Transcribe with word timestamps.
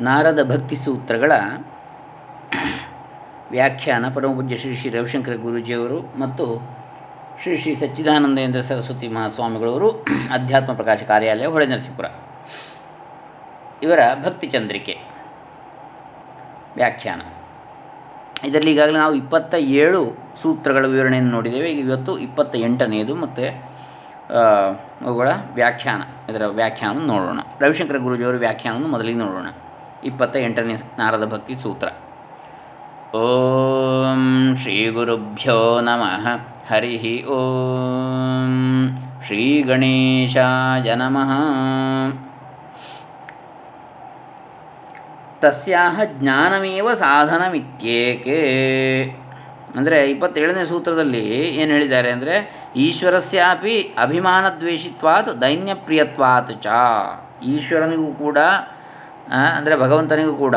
ನಾರದ 0.00 0.50
ಭಕ್ತಿ 0.50 0.76
ಸೂತ್ರಗಳ 0.76 1.32
ವ್ಯಾಖ್ಯಾನ 3.50 4.04
ಪರಮಪೂಜ್ಯ 4.14 4.56
ಶ್ರೀ 4.56 4.76
ಶ್ರೀ 4.76 4.90
ರವಿಶಂಕರ 4.90 5.34
ಗುರೂಜಿಯವರು 5.34 6.18
ಮತ್ತು 6.18 6.44
ಶ್ರೀ 7.42 7.56
ಶ್ರೀ 7.56 7.74
ಸಚ್ಚಿದಾನಂದೇಂದ್ರ 7.74 8.60
ಸರಸ್ವತಿ 8.60 9.08
ಮಹಾಸ್ವಾಮಿಗಳವರು 9.08 9.90
ಅಧ್ಯಾತ್ಮ 10.32 10.72
ಪ್ರಕಾಶ 10.72 11.02
ಕಾರ್ಯಾಲಯ 11.02 11.46
ಹೊಳೆ 11.46 11.66
ನರಸೀಪುರ 11.66 12.04
ಇವರ 13.82 13.98
ಭಕ್ತಿ 14.24 14.46
ಚಂದ್ರಿಕೆ 14.46 14.98
ವ್ಯಾಖ್ಯಾನ. 16.76 17.20
ಇದರಲ್ಲಿ 18.44 18.72
ಈಗಾಗಲೇ 18.72 18.98
ನಾವು 18.98 19.14
ಇಪ್ಪತ್ತ 19.14 19.54
ಏಳು 19.54 20.16
ಸೂತ್ರಗಳ 20.42 20.86
ವಿವರಣೆಯನ್ನು 20.86 21.30
ನೋಡಿದ್ದೇವೆ. 21.30 21.72
ಈಗ 21.72 21.86
ಇವತ್ತು 21.86 22.18
ಇಪ್ಪತ್ತ 22.18 22.56
ಎಂಟನೆಯದು 22.56 23.14
ಮತ್ತು 23.14 23.44
ಅವುಗಳ 25.06 25.28
ವ್ಯಾಖ್ಯಾನ, 25.54 26.02
ಇದರ 26.30 26.46
ವ್ಯಾಖ್ಯಾನವನ್ನು 26.46 27.06
ನೋಡೋಣ. 27.06 27.40
ರವಿಶಂಕರ 27.60 27.96
ಗುರುಜಿಯವರ 27.96 28.36
ವ್ಯಾಖ್ಯಾನವನ್ನು 28.36 28.88
ಮೊದಲಿಗೆ 28.88 29.18
ನೋಡೋಣ. 29.18 29.46
ಇಪ್ಪತ್ತ 30.06 30.36
ಎಂಟನೇ 30.36 30.76
ನಾರದ 30.98 31.24
ಭಕ್ತಿ 31.32 31.54
ಸೂತ್ರ. 31.58 31.88
ಓಂ 33.16 34.56
ಶ್ರೀ 34.56 34.90
ಗುರುಭ್ಯೋ 34.90 35.80
ನಮಃ. 35.80 36.26
ಹರಿ 36.70 37.24
ಓಂ 37.24 38.52
ಶ್ರೀ 39.26 39.62
ಗಣೇಶಾಯ 39.62 40.94
ನಮಃ. 40.94 41.30
ತಸ್ಯಾಹ 45.40 46.00
ಜ್ಞಾನಮೇವ 46.04 46.94
ಸಾಧನಮಿತ್ಯೇಕೆ? 46.94 48.40
ಅಂದರೆ 49.76 50.10
ಇಪ್ಪತ್ತೇಳನೇ 50.10 50.64
ಸೂತ್ರದಲ್ಲಿ 50.64 51.24
ಏನು 51.48 51.72
ಹೇಳಿದ್ದಾರೆ 51.72 52.10
ಅಂದರೆ, 52.10 52.36
ಈಶ್ವರಸ್ಯಾಪಿ 52.76 53.94
ಅಭಿಮಾನದ್ವೇಷಿತ್ವಾತ್ 53.98 55.40
ದೈನ್ಯಪ್ರಿಯತ್ವಾತ್ 55.40 56.62
ಚ. 56.62 56.66
ಈಶ್ವರನಿಗೂ 57.42 58.12
ಕೂಡ 58.12 58.38
ಅಂದರೆ 59.56 59.74
ಭಗವಂತನಿಗೂ 59.76 60.34
ಕೂಡ 60.36 60.56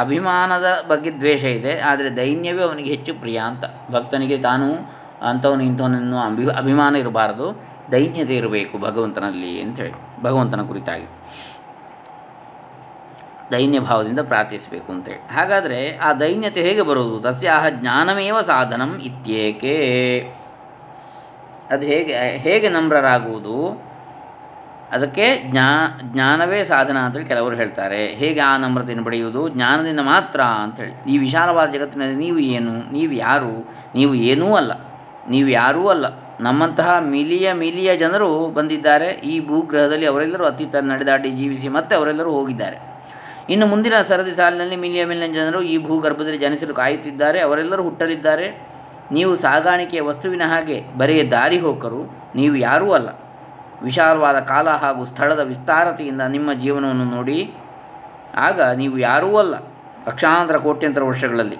ಅಭಿಮಾನದ 0.00 0.68
ಬಗ್ಗೆ 0.88 1.10
ದ್ವೇಷ 1.20 1.44
ಇದೆ, 1.58 1.74
ಆದರೆ 1.80 2.08
ದೈನ್ಯವೇ 2.16 2.62
ಅವನಿಗೆ 2.62 2.90
ಹೆಚ್ಚು 2.94 3.12
ಪ್ರಿಯ 3.14 3.38
ಅಂತ. 3.50 3.64
ಭಕ್ತನಿಗೆ 3.92 4.38
ತಾನು 4.48 4.66
ಅಂಥವನು 5.30 5.62
ಇಂಥವನನ್ನು 5.62 6.18
ಅಭಿ 6.26 6.44
ಅಭಿಮಾನ 6.62 6.96
ಇರಬಾರದು, 6.96 7.46
ದೈನ್ಯತೆ 7.92 8.34
ಇರಬೇಕು 8.40 8.74
ಭಗವಂತನಲ್ಲಿ 8.78 9.52
ಅಂಥೇಳಿ 9.62 9.94
ಭಗವಂತನ 10.22 10.62
ಕುರಿತಾಗಿ. 10.62 11.08
ದೈನ್ಯ 13.54 13.78
ಭಾವದಿಂದ 13.80 14.20
ಪ್ರಾರ್ಥಿಸಬೇಕು 14.30 14.88
ಅಂತೇಳಿ 14.92 15.22
ಹಾಗಾದರೆ 15.36 15.78
ಆ 15.98 16.08
ದೈನ್ಯತೆ 16.12 16.60
ಹೇಗೆ 16.62 16.82
ಬರುವುದು? 16.82 17.16
ತಸ್ಯಾಹ 17.20 17.64
ಜ್ಞಾನಮೇವ 17.78 18.40
ಸಾಧನಂ 18.50 18.92
ಇತ್ಯೇಕೆ? 19.08 19.76
ಅದು 21.74 21.84
ಹೇಗೆ 21.86 22.12
ಹೇಗೆ 22.46 22.68
ನಮ್ರರಾಗುವುದು 22.68 23.56
ಅದಕ್ಕೆ 24.92 25.42
ಜ್ಞಾ, 25.50 26.00
ಜ್ಞಾನವೇ 26.02 26.64
ಸಾಧನ 26.64 26.96
ಅಂತೇಳಿ 26.96 27.24
ಕೆಲವರು 27.24 27.54
ಹೇಳ್ತಾರೆ. 27.54 28.06
ಹೇಗೆ 28.06 28.40
ಆ 28.40 28.56
ನಮ್ರತೆಯನ್ನು 28.56 29.04
ಪಡೆಯುವುದು? 29.04 29.48
ಜ್ಞಾನದಿಂದ 29.48 30.00
ಮಾತ್ರ 30.00 30.40
ಅಂಥೇಳಿ 30.40 31.12
ಈ 31.12 31.18
ವಿಶಾಲವಾದ 31.18 31.70
ಜಗತ್ತಿನಲ್ಲಿ 31.70 32.16
ನೀವು 32.16 32.38
ಏನು? 32.38 32.92
ನೀವು 32.92 33.12
ಯಾರು? 33.12 33.70
ನೀವು 33.94 34.14
ಏನೂ 34.14 34.54
ಅಲ್ಲ. 34.54 34.72
ನೀವು 35.30 35.48
ಯಾರೂ 35.48 35.88
ಅಲ್ಲ. 35.88 36.06
ನಮ್ಮಂತಹ 36.40 36.96
ಮಿಲಿಯ 37.00 37.52
ಮಿಲಿಯ 37.52 37.96
ಜನರು 37.96 38.50
ಬಂದಿದ್ದಾರೆ. 38.50 39.06
ಈ 39.06 39.46
ಭೂಗ್ರಹದಲ್ಲಿ 39.46 40.06
ಅವರೆಲ್ಲರೂ 40.06 40.44
ಅತೀತ 40.44 40.76
ನಡೆದಾಡಿ 40.76 41.30
ಜೀವಿಸಿ 41.30 41.68
ಮತ್ತೆ 41.68 41.96
ಅವರೆಲ್ಲರೂ 41.96 42.30
ಹೋಗಿದ್ದಾರೆ. 42.30 42.78
ಇನ್ನು 43.50 43.66
ಮುಂದಿನ 43.66 44.00
ಸರದಿ 44.02 44.30
ಸಾಲಿನಲ್ಲಿ 44.30 44.76
ಮಿಲಿಯ 44.76 45.04
ಮಿಲಿಯನ್ 45.04 45.34
ಜನರು 45.34 45.62
ಈ 45.62 45.86
ಭೂಗರ್ಭದಲ್ಲಿ 45.86 46.38
ಜನಿಸಲು 46.38 46.74
ಕಾಯುತ್ತಿದ್ದಾರೆ. 46.74 47.40
ಅವರೆಲ್ಲರೂ 47.40 47.82
ಹುಟ್ಟಲಿದ್ದಾರೆ. 47.82 48.62
ನೀವು 49.12 49.36
ಸಾಗಾಣಿಕೆಯ 49.36 50.00
ವಸ್ತುವಿನ 50.00 50.42
ಹಾಗೆ 50.46 50.84
ಬರೆಯ 50.98 51.24
ದಾರಿ 51.24 51.58
ಹೋಕರು. 51.58 52.14
ನೀವು 52.34 52.56
ಯಾರೂ 52.56 52.92
ಅಲ್ಲ. 52.92 53.08
ವಿಶಾಲವಾದ 53.82 54.38
ಕಾಲ 54.40 54.68
ಹಾಗೂ 54.82 55.04
ಸ್ಥಳದ 55.04 55.38
ವಿಸ್ತಾರತೆಯಿಂದ 55.38 56.20
ನಿಮ್ಮ 56.20 56.52
ಜೀವನವನ್ನು 56.52 57.04
ನೋಡಿ, 57.04 57.38
ಆಗ 58.36 58.60
ನೀವು 58.62 58.98
ಯಾರೂ 58.98 59.30
ಅಲ್ಲ, 59.36 59.54
ಲಕ್ಷಾಂತರ 60.08 60.56
ಕೋಟ್ಯಂತರ 60.56 61.02
ವರ್ಷಗಳಲ್ಲಿ. 61.02 61.58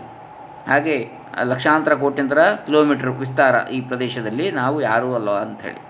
ಹಾಗೆ 0.68 0.96
ಲಕ್ಷಾಂತರ 1.44 1.94
ಕೋಟ್ಯಂತರ 1.94 2.40
ಕಿಲೋಮೀಟರ್ 2.66 3.08
ವಿಸ್ತಾರ 3.08 3.54
ಈ 3.68 3.80
ಪ್ರದೇಶದಲ್ಲಿ 3.80 4.46
ನಾವು 4.50 4.80
ಯಾರೂ 4.80 5.14
ಅಲ್ಲ 5.14 5.30
ಅಂಥೇಳಿ. 5.30 5.80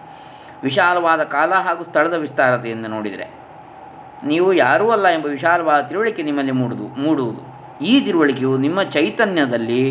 ವಿಶಾಲವಾದ 0.63 1.23
ಕಾಲ 1.23 1.53
ಹಾಗೂ 1.67 1.83
ಸ್ಥಳದ 1.85 2.13
ವಿಸ್ತಾರತೆಯಿಂದ 2.13 2.87
ನೋಡಿದರೆ, 2.87 3.27
ನೀವು 4.25 4.53
ಯಾರೂ 4.53 4.91
ಅಲ್ಲ 4.91 5.07
ಎಂಬ 5.09 5.27
ವಿಶಾಲವಾದ 5.27 5.81
ತಿಳುವಳಿಕೆ 5.83 6.23
ನಿಮ್ಮಲ್ಲಿ 6.23 6.53
ಮೂಡುದು, 6.53 6.87
ಮೂಡುವುದು. 7.03 7.43
ಈ 7.85 8.01
ತಿಳುವಳಿಕೆಯು 8.01 8.59
ನಿಮ್ಮ 8.59 8.83
ಚೈತನ್ಯದಲ್ಲಿ 8.83 9.85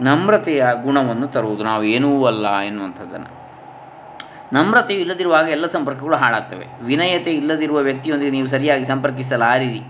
ನಮ್ರತೆಯ 0.00 0.66
ಗುಣವನ್ನು 0.82 1.28
ತರುವುದು. 1.28 1.62
ನಾವು 1.64 1.84
ಏನೂ 1.84 2.10
ಅಲ್ಲ 2.24 2.46
ಎನ್ನುವಂಥದ್ದನ್ನು. 2.60 3.37
ನಮ್ರತೆಯು 4.52 5.00
ಇಲ್ಲದಿರುವಾಗ 5.00 5.48
ಎಲ್ಲ 5.48 5.66
ಸಂಪರ್ಕಗಳು 5.66 6.16
ಹಾಳಾಗ್ತವೆ. 6.16 6.66
ವಿನಯತೆ 6.82 7.32
ಇಲ್ಲದಿರುವ 7.32 7.78
ವ್ಯಕ್ತಿಯೊಂದಿಗೆ 7.78 8.30
ನೀವು 8.30 8.46
ಸರಿಯಾಗಿ 8.46 8.84
ಸಂಪರ್ಕಿಸಲಾರಿರಿ. 8.84 9.80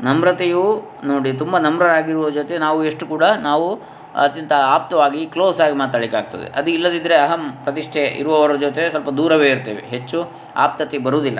ನಮ್ರತೆಯು 0.00 0.82
ನೋಡಿ, 1.04 1.32
ತುಂಬ 1.32 1.58
ನಮ್ರರಾಗಿರುವ 1.58 2.30
ಜೊತೆ 2.30 2.58
ನಾವು 2.58 2.84
ಎಷ್ಟು 2.84 3.06
ಕೂಡ 3.06 3.24
ನಾವು 3.24 3.74
ಅತ್ಯಂತ 4.14 4.52
ಆಪ್ತವಾಗಿ 4.52 5.26
ಕ್ಲೋಸ್ 5.26 5.60
ಆಗಿ 5.60 5.74
ಮಾತಾಡಲಿಕ್ಕಾಗ್ತದೆ. 5.74 6.58
ಅದು 6.58 6.70
ಇಲ್ಲದಿದ್ದರೆ 6.70 7.14
ಅಹಂ 7.14 7.58
ಪ್ರತಿಷ್ಠೆ 7.64 8.04
ಇರುವವರ 8.04 8.54
ಜೊತೆ 8.56 8.90
ಸ್ವಲ್ಪ 8.90 9.08
ದೂರವೇ 9.08 9.48
ಇರ್ತೇವೆ. 9.48 9.82
ಹೆಚ್ಚು 9.82 10.30
ಆಪ್ತತೆ 10.56 10.98
ಬರುವುದಿಲ್ಲ. 10.98 11.38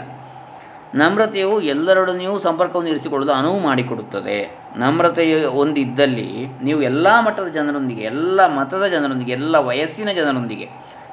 ನಮ್ರತೆಯು 0.94 1.60
ಎಲ್ಲರೊಡನೆಯೂ 1.60 2.38
ಸಂಪರ್ಕವನ್ನು 2.38 2.90
ಇರಿಸಿಕೊಳ್ಳಲು 2.90 3.32
ಅನುವು 3.32 3.60
ಮಾಡಿಕೊಡುತ್ತದೆ. 3.60 4.58
ನಮ್ರತೆಯು 4.76 5.50
ಒಂದಿದ್ದಲ್ಲಿ 5.50 6.46
ನೀವು 6.62 6.82
ಎಲ್ಲ 6.82 7.20
ಮಟ್ಟದ 7.20 7.46
ಜನರೊಂದಿಗೆ, 7.46 8.02
ಎಲ್ಲ 8.02 8.46
ಮತದ 8.46 8.86
ಜನರೊಂದಿಗೆ, 8.86 9.32
ಎಲ್ಲ 9.32 9.56
ವಯಸ್ಸಿನ 9.56 10.08
ಜನರೊಂದಿಗೆ 10.08 10.68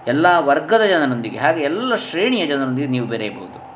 ಎಲ್ಲ 0.07 0.25
ವರ್ಗದ 0.39 0.81
ಜನರೊಂದಿಗೆ, 0.81 1.37
ಹಾಗೆ 1.37 1.61
ಎಲ್ಲ 1.61 1.95
ಶ್ರೇಣಿಯ 1.95 2.45
ಜನರೊಂದಿಗೆ 2.45 2.87
ನೀವು 2.87 3.05
ಬೆರೆಯಬಹುದು. 3.05 3.71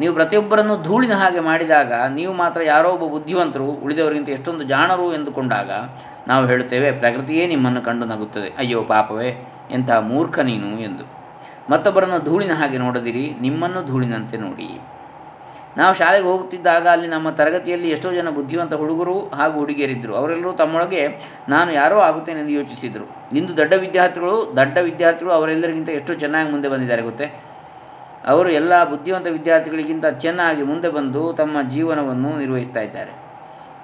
ನೀವು 0.00 0.14
ಪ್ರತಿಯೊಬ್ಬರನ್ನು 0.14 0.82
ಧೂಳಿನ 0.82 1.12
ಹಾಗೆ 1.12 1.40
ಮಾಡಿದಾಗ, 1.40 1.92
ನೀವು 2.14 2.32
ಮಾತ್ರ 2.32 2.62
ಯಾರೋ 2.62 2.88
ಒಬ್ಬ 2.88 3.04
ಬುದ್ಧಿವಂತರು, 3.04 3.66
ಉಳಿದವರಿಗಿಂತ 3.66 4.28
ಎಷ್ಟೊಂದು 4.28 4.64
ಜಾಣರು 4.64 5.14
ಎಂದುಕೊಂಡಾಗ, 5.14 5.70
ನಾವು 6.28 6.46
ಹೇಳುತ್ತೇವೆ, 6.46 6.92
ಪ್ರಕೃತಿಯೇ 6.92 7.46
ನಿಮ್ಮನ್ನು 7.46 7.82
ಕಂಡು 7.82 8.06
ನಗುತ್ತದೆ. 8.06 8.48
ಅಯ್ಯೋ 8.58 8.82
ಪಾಪವೇ, 8.82 9.46
ಎಂಥ 9.70 9.90
ಮೂರ್ಖ 9.90 10.38
ನೀನು 10.38 10.80
ಎಂದು. 10.80 11.04
ಮತ್ತೊಬ್ಬರನ್ನು 11.70 12.24
ಧೂಳಿನ 12.24 12.52
ಹಾಗೆ 12.52 12.78
ನೋಡದಿರಿ, 12.78 13.34
ನಿಮ್ಮನ್ನು 13.40 13.86
ಧೂಳಿನಂತೆ 13.86 14.36
ನೋಡಿ. 14.36 14.80
ನಾವು 15.76 15.94
ಶಾಲೆಗೆ 15.94 16.24
ಹೋಗುತ್ತಿದ್ದಾಗ 16.24 16.88
ಅಲ್ಲಿ 16.88 17.06
ನಮ್ಮ 17.06 17.30
ತರಗತಿಯಲ್ಲಿ 17.30 17.90
ಎಷ್ಟೋ 17.90 18.12
ಜನ 18.12 18.30
ಬುದ್ಧಿವಂತ 18.30 18.74
ಹುಡುಗರು 18.74 19.20
ಹಾಗೂ 19.20 19.58
ಹುಡುಗಿಯರಿದ್ದರು. 19.58 20.14
ಅವರೆಲ್ಲರೂ 20.14 20.52
ತಮ್ಮೊಳಗೆ 20.52 21.08
ನಾನು 21.48 21.72
ಯಾರೋ 21.72 21.98
ಆಗುತ್ತೇನೆ 21.98 22.40
ಎಂದು 22.40 22.52
ಯೋಚಿಸಿದರು. 22.52 23.36
ಇಂದು 23.36 23.56
ದೊಡ್ಡ 23.56 23.72
ವಿದ್ಯಾರ್ಥಿಗಳು 23.72 24.52
ದೊಡ್ಡ 24.56 24.78
ವಿದ್ಯಾರ್ಥಿಗಳು 24.78 25.34
ಅವರೆಲ್ಲರಿಗಿಂತ 25.34 25.88
ಎಷ್ಟು 25.88 26.14
ಚೆನ್ನಾಗಿ 26.14 26.50
ಮುಂದೆ 26.50 26.68
ಬಂದಿದ್ದಾರೆ 26.68 27.02
ಗೊತ್ತೇ? 27.02 27.42
ಅವರು 28.26 28.48
ಎಲ್ಲ 28.50 28.84
ಬುದ್ಧಿವಂತ 28.84 29.26
ವಿದ್ಯಾರ್ಥಿಗಳಿಗಿಂತ 29.26 30.06
ಚೆನ್ನಾಗಿ 30.06 30.62
ಮುಂದೆ 30.62 30.88
ಬಂದು 30.88 31.32
ತಮ್ಮ 31.32 31.68
ಜೀವನವನ್ನು 31.68 32.38
ನಿರ್ವಹಿಸ್ತಾ 32.38 32.80
ಇದ್ದಾರೆ. 32.80 33.10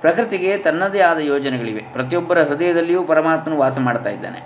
ಪ್ರಕೃತಿಗೆ 0.00 0.58
ತನ್ನದೇ 0.58 1.00
ಆದ 1.00 1.18
ಯೋಜನೆಗಳಿವೆ. 1.18 1.84
ಪ್ರತಿಯೊಬ್ಬರ 1.92 2.42
ಹೃದಯದಲ್ಲಿಯೂ 2.42 3.04
ಪರಮಾತ್ಮನು 3.04 3.58
ವಾಸ 3.58 3.78
ಮಾಡ್ತಾ 3.78 4.10
ಇದ್ದಾನೆ. 4.10 4.40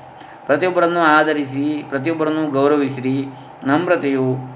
ಪ್ರತಿಯೊಬ್ಬರನ್ನು 0.47 1.01
ಆಧರಿಸಿ, 1.01 1.85
ಪ್ರತಿಯೊಬ್ಬರನ್ನು 1.89 2.51
ಗೌರವಿಸಿರಿ. 2.51 3.25
ನಮ್ರತೆಯು 3.65 4.56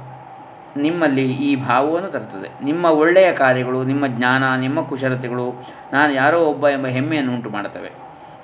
ನಿಮ್ಮಲ್ಲಿ 0.76 1.32
ಈ 1.32 1.56
ಭಾವವನ್ನು 1.56 2.08
ತರುತ್ತದೆ. 2.08 2.64
ನಿಮ್ಮ 2.64 2.84
ಒಳ್ಳೆಯ 2.84 3.32
ಕಾರ್ಯಗಳು, 3.32 3.84
ನಿಮ್ಮ 3.84 4.06
ಜ್ಞಾನ, 4.06 4.60
ನಿಮ್ಮ 4.60 4.80
ಕುಶಲತೆಗಳು 4.80 5.66
ನಾನು 5.92 6.12
ಯಾರೋ 6.12 6.38
ಒಬ್ಬ 6.44 6.68
ಎಂಬ 6.68 6.86
ಹೆಮ್ಮೆಯನ್ನು 6.86 7.34
ಉಂಟು 7.34 7.50
ಮಾಡುತ್ತವೆ. 7.50 7.90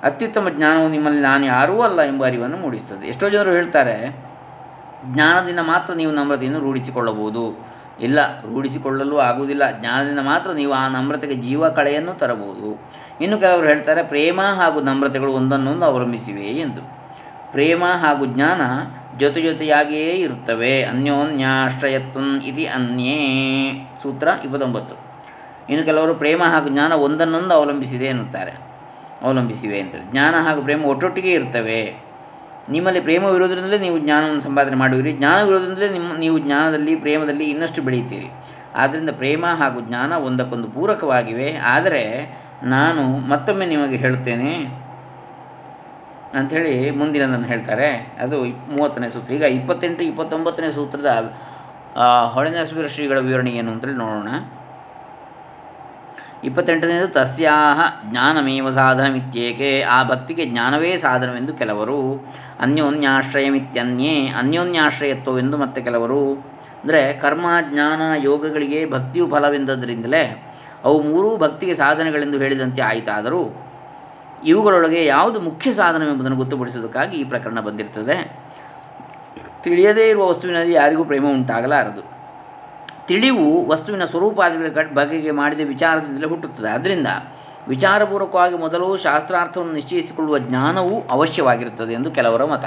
ಅತ್ಯುತ್ತಮ 0.03 0.49
ಜ್ಞಾನವು 0.49 0.89
ನಿಮ್ಮಲ್ಲಿ 0.89 1.21
ನಾನು 1.21 1.45
ಯಾರೂ 1.45 1.81
ಅಲ್ಲ 1.81 2.01
ಎಂಬ 2.01 2.25
ಅರಿವನ್ನು 2.25 2.57
ಮೂಡಿಸ್ತದೆ 2.57 3.07
ಎಷ್ಟೋ 3.07 3.29
ಜನರು 3.29 3.51
ಹೇಳ್ತಾರೆ, 3.51 4.15
ಜ್ಞಾನದಿಂದ 5.13 5.59
ಮಾತ್ರ 5.59 5.93
ನೀವು 5.93 6.11
ನಮ್ರತೆಯನ್ನು 6.11 6.59
ರೂಢಿಸಿಕೊಳ್ಳಬಹುದು. 6.59 7.67
ಇಲ್ಲ, 8.01 8.41
ರೂಢಿಸಿಕೊಳ್ಳಲು 8.41 9.19
ಆಗುವುದಿಲ್ಲ. 9.19 9.79
ಜ್ಞಾನದಿಂದ 9.79 10.19
ಮಾತ್ರ 10.19 10.51
ನೀವು 10.51 10.73
ಆ 10.73 10.87
ನಮ್ರತೆಗೆ 10.87 11.35
ಜೀವ 11.35 11.69
ಕಳೆಯನ್ನು 11.69 12.13
ತರಬಹುದು. 12.13 12.81
ಇನ್ನು 13.21 13.37
ಕೆಲವರು 13.37 13.67
ಹೇಳ್ತಾರೆ, 13.67 14.03
ಪ್ರೇಮ 14.03 14.41
ಹಾಗೂ 14.41 14.81
ನಮ್ರತೆಗಳು 14.81 15.31
ಒಂದನ್ನೊಂದು 15.31 15.85
ಅವಲಂಬಿಸಿವೆ 15.85 16.43
ಎಂದು. 16.43 16.81
ಪ್ರೇಮ 17.51 17.83
ಹಾಗೂ 17.85 18.25
ಜ್ಞಾನ 18.25 18.61
ಜೊತೆ 19.19 19.41
ಜೊತೆಯಾಗಿಯೇ 19.41 20.11
ಇರುತ್ತವೆ. 20.11 20.83
ಅನ್ಯೋನ್ಯಾಶ್ರಯತ್ವಂ 20.83 22.41
ಇತಿ 22.45 22.65
ಅನ್ಯೇ. 22.65 23.71
ಸೂತ್ರ 24.03 24.27
ಇಪ್ಪತ್ತೊಂಬತ್ತು. 24.43 24.95
ಇನ್ನು 25.69 25.85
ಕೆಲವರು 25.85 26.15
ಪ್ರೇಮ 26.15 26.43
ಹಾಗೂ 26.43 26.69
ಜ್ಞಾನ 26.69 26.91
ಒಂದನ್ನೊಂದು 26.93 27.53
ಅವಲಂಬಿಸಿದೆ 27.53 28.05
ಎನ್ನುತ್ತಾರೆ. 28.05 28.51
ಅವಲಂಬಿಸಿವೆ 29.21 29.79
ಅಂತೇಳಿ. 29.79 30.11
ಜ್ಞಾನ 30.11 30.35
ಹಾಗೂ 30.35 30.61
ಪ್ರೇಮ 30.61 30.85
ಒಟ್ಟೊಟ್ಟಿಗೆ 30.85 31.31
ಇರ್ತವೆ. 31.31 31.95
ನಿಮ್ಮಲ್ಲಿ 32.69 32.99
ಪ್ರೇಮವಿರೋದ್ರಿಂದಲೇ 32.99 33.77
ನೀವು 33.77 33.99
ಜ್ಞಾನವನ್ನು 33.99 34.41
ಸಂಪಾದನೆ 34.41 34.75
ಮಾಡುವಿರಿ. 34.75 35.11
ಜ್ಞಾನವಿರೋದ್ರಿಂದಲೇ 35.11 35.89
ನಿಮ್ಮ, 35.89 36.13
ನೀವು 36.17 36.37
ಜ್ಞಾನದಲ್ಲಿ, 36.37 36.95
ಪ್ರೇಮದಲ್ಲಿ 36.95 37.43
ಇನ್ನಷ್ಟು 37.43 37.81
ಬೆಳೆಯುತ್ತೀರಿ. 37.81 38.27
ಆದ್ದರಿಂದ 38.75 39.09
ಪ್ರೇಮ 39.09 39.45
ಹಾಗೂ 39.45 39.81
ಜ್ಞಾನ 39.81 40.13
ಒಂದಕ್ಕೊಂದು 40.13 40.67
ಪೂರಕವಾಗಿವೆ. 40.67 41.55
ಆದರೆ 41.55 42.37
ನಾನು 42.63 43.07
ಮತ್ತೊಮ್ಮೆ 43.07 43.65
ನಿಮಗೆ 43.65 43.97
ಹೇಳುತ್ತೇನೆ. 43.97 44.86
ಅಂಥೇಳಿ 46.33 46.91
ಮುಂದಿನದನ್ನು 46.91 47.47
ಹೇಳ್ತಾರೆ. 47.47 48.13
ಅದು 48.21 48.43
ಮೂವತ್ತನೇ 48.43 49.09
ಸೂತ್ರ. 49.09 49.33
ಈಗ 49.33 49.41
ಇಪ್ಪತ್ತೆಂಟು, 49.41 50.03
ಇಪ್ಪತ್ತೊಂಬತ್ತನೇ 50.03 50.71
ಸೂತ್ರದ 50.71 51.35
ಹೊಳೆನರಸಿಂಹ 52.33 52.87
ಶ್ರೀಗಳ 52.87 53.19
ವಿವರಣೆ 53.19 53.51
ಏನು 53.51 53.71
ಅಂತೇಳಿ 53.71 53.93
ನೋಡೋಣ. 53.93 54.27
ಇಪ್ಪತ್ತೆಂಟನೇದು, 56.43 57.07
ತಸ್ಯಾಹ 57.07 58.09
ಜ್ಞಾನಮೇವ 58.11 58.69
ಸಾಧನಮಿತ್ಯೇಕೆ? 58.69 59.81
ಆ 59.81 60.03
ಭಕ್ತಿಗೆ 60.03 60.45
ಜ್ಞಾನವೇ 60.45 60.97
ಸಾಧನವೆಂದು 60.97 61.53
ಕೆಲವರು, 61.53 62.25
ಅನ್ಯೋನ್ಯಾಶ್ರಯಮಿತ್ಯನ್ಯೇ, 62.59 64.27
ಅನ್ಯೋನ್ಯಾಶ್ರಯತ್ವವೆಂದು 64.27 65.57
ಮತ್ತೆ 65.57 65.81
ಕೆಲವರು, 65.81 66.33
ಅಂದರೆ 66.83 67.13
ಕರ್ಮ, 67.13 67.45
ಜ್ಞಾನ, 67.61 68.01
ಯೋಗಗಳಿಗೆ 68.23 68.89
ಭಕ್ತಿಯು 68.89 69.27
ಫಲವೆಂದದ್ರಿಂದಲೇ 69.27 70.43
ಅವು 70.83 71.01
ಮೂರೂ 71.01 71.37
ಭಕ್ತಿಗೆ 71.37 71.73
ಸಾಧನೆಗಳೆಂದು 71.73 72.37
ಹೇಳಿದಂತೆ 72.37 72.81
ಆಯಿತಾದರೂ 72.81 73.66
ಇವುಗಳೊಳಗೆ 74.45 75.05
ಯಾವುದು 75.05 75.39
ಮುಖ್ಯ 75.39 75.73
ಸಾಧನವೆಂಬುದನ್ನು 75.73 76.37
ಗೊತ್ತುಪಡಿಸುವುದಕ್ಕಾಗಿ 76.37 77.17
ಈ 77.17 77.23
ಪ್ರಕರಣ 77.23 77.59
ಬಂದಿರ್ತದೆ. 77.59 78.47
ತಿಳಿಯದೇ 79.61 80.09
ಇರುವ 80.09 80.29
ವಸ್ತುವಿನಲ್ಲಿ 80.29 80.73
ಯಾರಿಗೂ 80.73 81.05
ಪ್ರೇಮ 81.05 81.25
ಉಂಟಾಗಲಾರದು. 81.31 82.17
ತಿಳಿವು 83.07 83.67
ವಸ್ತುವಿನ 83.67 84.05
ಸ್ವರೂಪಾದಿಗಳ 84.05 84.93
ಬಗೆಗೆ 84.93 85.31
ಮಾಡಿದ 85.31 85.67
ವಿಚಾರದಿಂದಲೇ 85.67 86.27
ಹುಟ್ಟುತ್ತದೆ. 86.27 86.69
ಆದ್ದರಿಂದ 86.69 87.07
ವಿಚಾರಪೂರ್ವಕವಾಗಿ 87.67 88.57
ಮೊದಲು 88.57 88.97
ಶಾಸ್ತ್ರಾರ್ಥವನ್ನು 88.97 89.73
ನಿಶ್ಚಯಿಸಿಕೊಳ್ಳುವ 89.73 90.37
ಜ್ಞಾನವು 90.37 91.07
ಅವಶ್ಯವಾಗಿರುತ್ತದೆ 91.09 91.93
ಎಂದು 91.93 92.11
ಕೆಲವರ 92.11 92.45
ಮತ. 92.45 92.65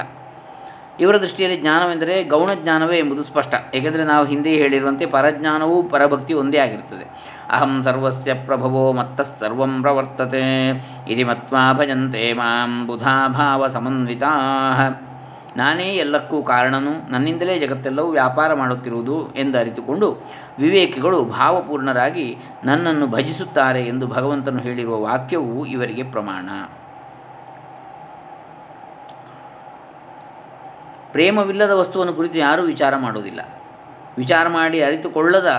ಇವರ 1.01 1.17
ದೃಷ್ಟಿಯಲ್ಲಿ 1.17 1.57
ಜ್ಞಾನವೆಂದರೆ 1.61 2.23
ಗೌಣ 2.23 2.49
ಜ್ಞಾನವೇ 2.53 2.97
ಎಂಬುದು 2.97 3.23
ಸ್ಪಷ್ಟ. 3.23 3.53
ಏಕೆಂದರೆ 3.73 4.03
ನಾವು 4.03 4.25
ಹಿಂದೆ 4.25 4.49
ಹೇಳಿರುವಂತೆ 4.49 5.05
ಪರಜ್ಞಾನವೂ 5.05 5.83
ಪರಭಕ್ತಿ 5.83 6.33
ಒಂದೇ 6.33 6.57
ಆಗಿರುತ್ತದೆ. 6.57 7.05
ಅಹಂ 7.49 7.81
ಸರ್ವಸ್ಯ 7.81 8.33
ಪ್ರಭವೋ 8.33 8.91
ಮತ್ತ 8.91 9.21
ಸರ್ವಂ 9.21 9.81
ಪ್ರವರ್ತತೆ. 9.81 10.69
ಇತಿ 11.09 11.23
ಮತ್ವಾ 11.23 11.73
ಭಜಂತೆ 11.73 12.33
ಮಾಂ 12.33 12.87
ಬುಧಾಭಾವ 12.87 13.67
ಸಮನ್ವಿತಾ. 13.67 14.33
ನಾನೇ 15.57 15.83
ಎಲ್ಲಕ್ಕೂ 15.83 16.43
ಕಾರಣನು, 16.43 17.11
ನನ್ನಿಂದಲೇ 17.11 17.59
ಜಗತ್ತೆಲ್ಲವೂ 17.59 18.11
ವ್ಯಾಪಾರ 18.11 18.53
ಮಾಡುತ್ತಿರುವುದು 18.53 19.35
ಎಂದು 19.35 19.57
ಅರಿತುಕೊಂಡು 19.57 20.17
ವಿವೇಕಿಗಳು 20.59 21.25
ಭಾವಪೂರ್ಣರಾಗಿ 21.25 22.37
ನನ್ನನ್ನು 22.63 23.07
ಭಜಿಸುತ್ತಾರೆ 23.07 23.87
ಎಂದು 23.87 24.07
ಭಗವಂತನು 24.07 24.59
ಹೇಳಿರುವ 24.59 25.01
ವಾಕ್ಯವು 25.01 25.65
ಇವರಿಗೆ 25.65 26.03
ಪ್ರಮಾಣ. 26.03 26.49
ಪ್ರೇಮವಿಲ್ಲದ 31.11 31.71
ವಸ್ತುವನ್ನು 31.71 32.13
ಕುರಿತು 32.13 32.37
ಯಾರೂ 32.37 32.61
ವಿಚಾರ 32.61 32.95
ಮಾಡುವುದಿಲ್ಲ. 32.95 33.41
ವಿಚಾರ 34.17 34.47
ಮಾಡಿ 34.47 34.83
ಅರಿತುಕೊಳ್ಳದ 34.83 35.49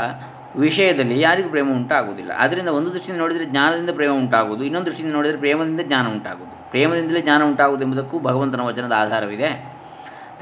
ವಿಷಯದಲ್ಲಿ 0.57 1.21
ಯಾರಿಗೂ 1.21 1.49
ಪ್ರೇಮ 1.49 1.71
ಉಂಟಾಗುವುದಿಲ್ಲ. 1.71 2.33
ಆದ್ದರಿಂದ 2.39 2.69
ಒಂದು 2.69 2.93
ದೃಷ್ಟಿಯಿಂದ 2.93 3.21
ನೋಡಿದರೆ 3.21 3.45
ಜ್ಞಾನದಿಂದ 3.45 3.91
ಪ್ರೇಮ 3.91 4.13
ಉಂಟಾಗುವುದು, 4.13 4.65
ಇನ್ನೊಂದು 4.65 4.87
ದೃಷ್ಟಿಯಿಂದ 4.87 5.15
ನೋಡಿದರೆ 5.15 5.37
ಪ್ರೇಮದಿಂದ 5.37 5.81
ಜ್ಞಾನ 5.81 6.09
ಉಂಟಾಗುವುದು. 6.09 6.71
ಪ್ರೇಮದಿಂದಲೇ 6.71 7.21
ಜ್ಞಾನ 7.21 7.45
ಉಂಟಾಗುವುದು 7.45 7.85
ಎಂಬುದಕ್ಕೂ 7.85 8.19
ಭಗವಂತನ 8.19 8.61
ವಚನದ 8.61 8.93
ಆಧಾರವಿದೆ. 8.93 9.72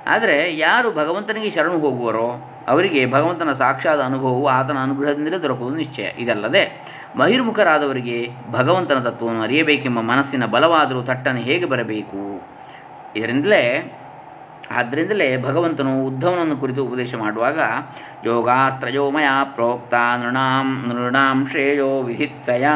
ಆದರೆ 0.07 0.57
ಯಾರು 0.57 0.91
ಭಗವಂತನಿಗೆ 0.91 1.49
ಶರಣು 1.49 1.79
ಹೋಗುವರೋ 1.79 2.51
ಅವರಿಗೆ 2.67 3.11
ಭಗವಂತನ 3.11 3.51
ಸಾಕ್ಷಾತ್ 3.51 4.01
ಅನುಭವವು 4.01 4.47
ಆತನ 4.47 4.77
ಅನುಗ್ರಹದಿಂದಲೇ 4.81 5.37
ದೊರಕುವುದು 5.37 5.75
ನಿಶ್ಚಯ. 5.75 6.07
ಇದಲ್ಲದೆ, 6.17 6.87
ಬಹಿರ್ಮುಖರಾದವರಿಗೆ 7.17 8.29
ಭಗವಂತನ 8.51 8.99
ತತ್ವವನ್ನು 8.99 9.41
ಅರಿಯಬೇಕೆಂಬ 9.41 9.99
ಮನಸ್ಸಿನ 9.99 10.45
ಬಲವಾದರೂ 10.45 11.01
ತಟ್ಟನೆ 11.01 11.41
ಹೇಗೆ 11.41 11.65
ಬರಬೇಕು? 11.65 12.41
ಇದರಿಂದಲೇ, 13.15 13.93
ಆದ್ದರಿಂದಲೇ 14.71 15.41
ಭಗವಂತನು 15.41 16.05
ಉದ್ಧವನನ್ನು 16.05 16.57
ಕುರಿತು 16.57 16.85
ಉಪದೇಶ 16.85 17.15
ಮಾಡುವಾಗ 17.15 17.59
ಯೋಗಾಸ್ತ್ರಯೋಮಯ 18.25 19.25
ಪ್ರೋಕ್ತ 19.43 19.93
ನೃಣಾಂ 19.93 20.85
ನೃಣಾಂ 20.87 21.47
ಶ್ರೇಯೋ 21.47 22.01
ವಿಧಿತ್ಸಯ, 22.01 22.67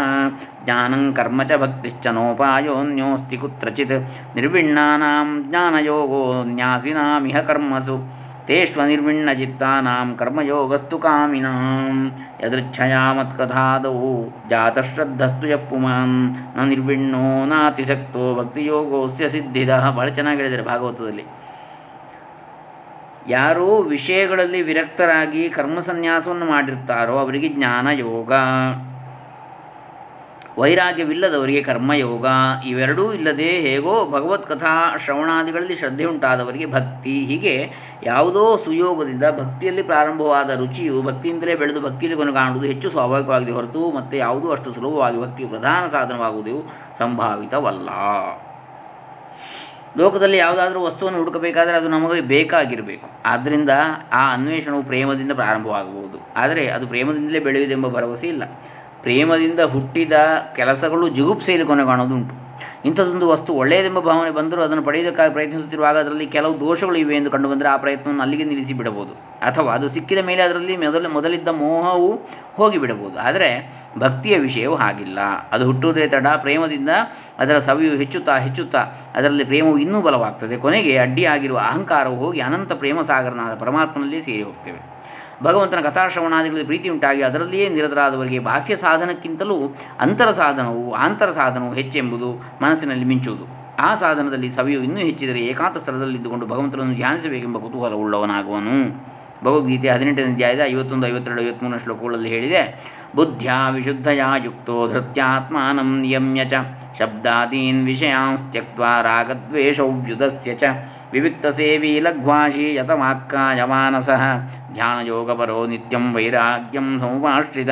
ಜ್ಞಾನಂ 0.63 1.13
ಕರ್ಮ 1.13 1.43
ಚ 1.43 1.51
ಭಕ್ತಿಶ್ಚ 1.57 2.07
ನೋಪಾಯೋನ್ಯೋಸ್ತಿ 2.07 3.37
ಕುತ್ರಚಿತ್, 3.37 4.13
ನಿರ್ವಿಣ್ಣಾನಾಂ 4.35 5.45
ಜ್ಞಾನಯೋಗೋ 5.49 6.43
ನ್ಯಾಸಿನಾಮಿಹ 6.43 7.39
ಕರ್ಮಸು. 7.39 8.20
ತೇಷ್ವನಿರ್ವಿಣ್ಣಚಿತ್ತಾನಾಂ 8.47 10.15
ಕರ್ಮಯೋಗಸ್ತು 10.17 10.97
ಕಾಮಿನಾಂ 10.97 11.97
ಯದೃಚ್ಛಯಾ 12.43 13.13
ಮತ್ಕಥಾದೌ 13.13 14.23
ಜಾತಶ್ರದ್ಧಸ್ತು 14.49 15.47
ಯಃ 15.47 15.69
ಪುಮಾನ್ನ 15.69 16.59
ನಿರ್ವಿಣ್ಣೋ 16.63 17.45
ನಾತಿಸಕ್ತೋ 17.45 18.35
ಭಕ್ತಿಯೋಗೋಸ್ಯ 18.35 19.29
ಸಿದ್ಧಿದ 19.29 19.69
ಭಾಳ 19.69 20.09
ಚೆನ್ನಾಗಿ 20.09 20.37
ಹೇಳಿದ್ದಾರೆ 20.37 20.67
ಭಾಗವತದಲ್ಲಿ. 20.67 21.25
ಯಾರು 23.27 23.77
ವಿಷಯಗಳಲ್ಲಿ 23.77 24.61
ವಿರಕ್ತರಾಗಿ 24.61 25.49
ಕರ್ಮಸನ್ಯಾಸವನ್ನು 25.49 26.45
ಮಾಡಿರ್ತಾರೋ 26.45 27.17
ಅವರಿಗೆ 27.17 27.49
ಜ್ಞಾನಯೋಗ. 27.49 28.31
ವೈರಾಗ್ಯವಿಲ್ಲದವರಿಗೆ 30.57 31.63
ಕರ್ಮಯೋಗ. 31.63 32.25
ಇವೆರಡೂ 32.65 33.13
ಇಲ್ಲದೆ 33.13 33.49
ಹೇಗೋ 33.51 34.05
ಭಗವತ್ 34.11 34.47
ಕಥಾ 34.47 34.97
ಶ್ರವಣಾದಿಗಳಲ್ಲಿ 34.97 35.75
ಶ್ರದ್ಧೆ 35.75 36.05
ಉಂಟಾದವರಿಗೆ 36.05 36.65
ಭಕ್ತಿ. 36.65 37.25
ಹೀಗೆ 37.25 37.55
ಯಾವುದೋ 38.03 38.57
ಸುಯೋಗದಿಂದ 38.57 39.23
ಭಕ್ತಿಯಲ್ಲಿ 39.23 39.81
ಪ್ರಾರಂಭವಾದ 39.81 40.49
ರುಚಿಯು 40.49 41.01
ಭಕ್ತಿಯಿಂದಲೇ 41.01 41.55
ಬೆಳೆದು 41.55 41.81
ಭಕ್ತಿಯಲ್ಲಿ 41.81 42.17
ಕೊನೆಗಾಣುವುದು 42.17 42.67
ಹೆಚ್ಚು 42.67 42.89
ಸ್ವಾಭಾವಿಕವಾಗಿದೆ 42.89 43.51
ಹೊರತು 43.51 43.91
ಮತ್ತು 43.91 44.17
ಯಾವುದೂ 44.17 44.51
ಅಷ್ಟು 44.51 44.73
ಸುಲಭವಾಗಿ 44.73 45.21
ಭಕ್ತಿಯ 45.21 45.47
ಪ್ರಧಾನ 45.47 45.89
ಸಾಧನವಾಗುವುದು 45.89 46.73
ಸಂಭಾವಿತವಲ್ಲ. 46.99 47.89
ಲೋಕದಲ್ಲಿ 49.97 50.37
ಯಾವುದಾದರೂ 50.37 50.83
ವಸ್ತುವನ್ನು 50.83 51.19
ಹುಡುಕಬೇಕಾದರೆ 51.19 51.77
ಅದು 51.77 51.89
ನಮಗೆ 51.89 52.21
ಬೇಕಾಗಿರಬೇಕು. 52.21 53.09
ಆದ್ದರಿಂದ 53.25 53.69
ಆ 54.11 54.33
ಅನ್ವೇಷಣವು 54.33 54.83
ಪ್ರೇಮದಿಂದ 54.83 55.31
ಪ್ರಾರಂಭವಾಗಬಹುದು. 55.31 56.33
ಆದರೆ 56.35 56.67
ಅದು 56.67 56.87
ಪ್ರೇಮದಿಂದಲೇ 56.87 57.39
ಬೆಳೆಯುವುದೆಂಬ 57.39 57.87
ಭರವಸೆ 57.87 58.27
ಇಲ್ಲ. 58.27 58.43
ಪ್ರೇಮದಿಂದ 59.01 59.59
ಹುಟ್ಟಿದ 59.59 60.13
ಕೆಲಸಗಳು 60.55 61.07
ಜಿಗುಪ್ಸೆಯಲ್ಲಿ 61.07 61.67
ಕೊನೆಗಾಣೋದುಂಟು 61.67 62.50
ಇಂಥದ್ದೊಂದು 62.85 63.27
ವಸ್ತು 63.27 63.53
ಒಳ್ಳೆಯದೆಂಬ 63.53 63.99
ಭಾವನೆ 63.99 64.31
ಬಂದರೂ 64.31 64.61
ಅದನ್ನು 64.61 64.83
ಪಡೆಯುವುದಕ್ಕಾಗಿ 64.83 65.33
ಪ್ರಯತ್ನಿಸುತ್ತಿರುವಾಗ 65.33 65.97
ಅದರಲ್ಲಿ 65.97 66.27
ಕೆಲವು 66.27 66.59
ದೋಷಗಳು 66.59 66.95
ಇವೆ 66.95 67.15
ಎಂದು 67.15 67.31
ಕಂಡುಬಂದರೆ 67.31 67.69
ಆ 67.69 67.77
ಪ್ರಯತ್ನವನ್ನು 67.77 68.21
ಅಲ್ಲಿಗೆ 68.21 68.43
ನಿಲ್ಲಿಸಿ 68.43 68.73
ಬಿಡಬಹುದು 68.73 69.11
ಅಥವಾ 69.45 69.73
ಅದು 69.73 69.87
ಸಿಕ್ಕಿದ 69.87 70.17
ಮೇಲೆ 70.17 70.43
ಅದರಲ್ಲಿ 70.43 70.77
ಮೊದಲು, 70.77 71.09
ಮೊದಲಿದ್ದ 71.09 71.47
ಮೋಹವು 71.47 72.19
ಹೋಗಿಬಿಡಬಹುದು. 72.55 73.19
ಆದರೆ 73.19 73.73
ಭಕ್ತಿಯ 73.99 74.37
ವಿಷಯವು 74.37 74.75
ಹಾಗಿಲ್ಲ. 74.75 75.19
ಅದು 75.51 75.65
ಹುಟ್ಟುವುದೇ 75.65 76.07
ತಡ. 76.07 76.27
ಪ್ರೇಮದಿಂದ 76.27 76.89
ಅದರ 77.39 77.57
ಸವಿಯು 77.57 77.95
ಹೆಚ್ಚುತ್ತಾ 77.95 78.37
ಹೆಚ್ಚುತ್ತಾ 78.37 78.79
ಅದರಲ್ಲಿ 79.15 79.43
ಪ್ರೇಮವು 79.43 79.77
ಇನ್ನೂ 79.77 80.01
ಬಲವಾಗ್ತದೆ. 80.01 80.57
ಕೊನೆಗೆ 80.57 80.97
ಅಡ್ಡಿಯಾಗಿರುವ 80.97 81.57
ಅಹಂಕಾರವು 81.57 82.15
ಹೋಗಿ 82.15 82.39
ಅನಂತ 82.39 82.73
ಪ್ರೇಮ 82.73 83.01
ಸಾಗರನಾದ 83.01 83.59
ಪರಮಾತ್ಮನಲ್ಲಿ 83.59 84.21
ಸೇರಿ 84.21 84.43
ಹೋಗ್ತೇವೆ. 84.43 84.90
ಭಗವಂತನ 85.43 85.81
ಕಥಾಶ್ರವಣಾದಿಗಳಲ್ಲಿ 85.81 86.65
ಪ್ರೀತಿ 86.65 86.89
ಉಂಟಾಗಿ 86.89 87.21
ಅದರಲ್ಲಿಯೇ 87.21 87.69
ನಿರತರಾದವರಿಗೆ 87.69 88.39
ಬಾಹ್ಯ 88.39 88.75
ಸಾಧನಕ್ಕಿಂತಲೂ 88.75 89.57
ಅಂತರ 89.99 90.31
ಸಾಧನವು 90.31 90.93
ಆಂತರ 90.93 91.31
ಸಾಧನವು 91.31 91.73
ಹೆಚ್ಚೆಂಬುದು 91.73 92.29
ಮನಸ್ಸಿನಲ್ಲಿ 92.61 93.05
ಮಿಂಚುವುದು. 93.05 93.45
ಆ 93.79 93.95
ಸಾಧನದಲ್ಲಿ 93.95 94.49
ಸವಿಯು 94.49 94.81
ಇನ್ನೂ 94.83 94.99
ಹೆಚ್ಚಿದರೆ 94.99 95.39
ಏಕಾಂತ 95.39 95.77
ಸ್ಥಳದಲ್ಲಿದ್ದುಕೊಂಡು 95.77 96.45
ಭಗವಂತನನ್ನು 96.45 96.95
ಧ್ಯಾನಿಸಬೇಕೆಂಬ 96.95 97.57
ಕುತೂಹಲ 97.57 97.93
ಉಳ್ಳವನಾಗುವನು. 97.93 98.75
ಭಗವದ್ಗೀತೆ 99.45 99.89
ಹದಿನೆಂಟನೇ 99.89 100.25
ಅಧ್ಯಾಯದ 100.25 100.61
ಐವತ್ತೊಂದು, 100.65 101.07
ಐವತ್ತೆರಡು 101.07 101.41
ಐವತ್ತ್ಮೂರನೇ 101.41 101.79
ಶ್ಲೋಕಗಳಲ್ಲಿ 101.83 102.29
ಹೇಳಿದೆ, 102.29 102.61
ಬುದ್ಧ್ಯಾ 103.15 103.69
ವಿಶುದ್ಧಯ 103.69 104.21
ಯುಕ್ತೋ 104.43 104.87
ಧೃತ್ಯಾತ್ಮಾನಂ 104.87 106.01
ನಿಯಮ್ಯ 106.01 106.45
ಚ 106.45 106.53
ಶಬ್ದಾದೀನ್ 106.99 107.85
ವಿಷಯಾಂಸ್ತ್ಯಕ್ತ 107.85 108.79
ರಾಗದ್ವೇಷೌವ್ಯುಧಸ್ಯ 108.79 110.53
ಚ 110.53 110.63
ವಿವಿಕ್ತ 111.13 111.47
ಸೇವಿ 111.55 111.91
ಲಘ್ವಾಶಿ 111.99 112.67
ಯತಮಾಕ್ಕಾಯಮಾನಸಃ 112.75 114.23
ಧ್ಯಾನಯೋಗಪರೋ 114.73 115.59
ನಿತ್ಯಂ 115.65 116.05
ವೈರಾಗ್ಯಂ 116.13 116.87
ಸಮುಪಾಶ್ರಿತ 116.99 117.71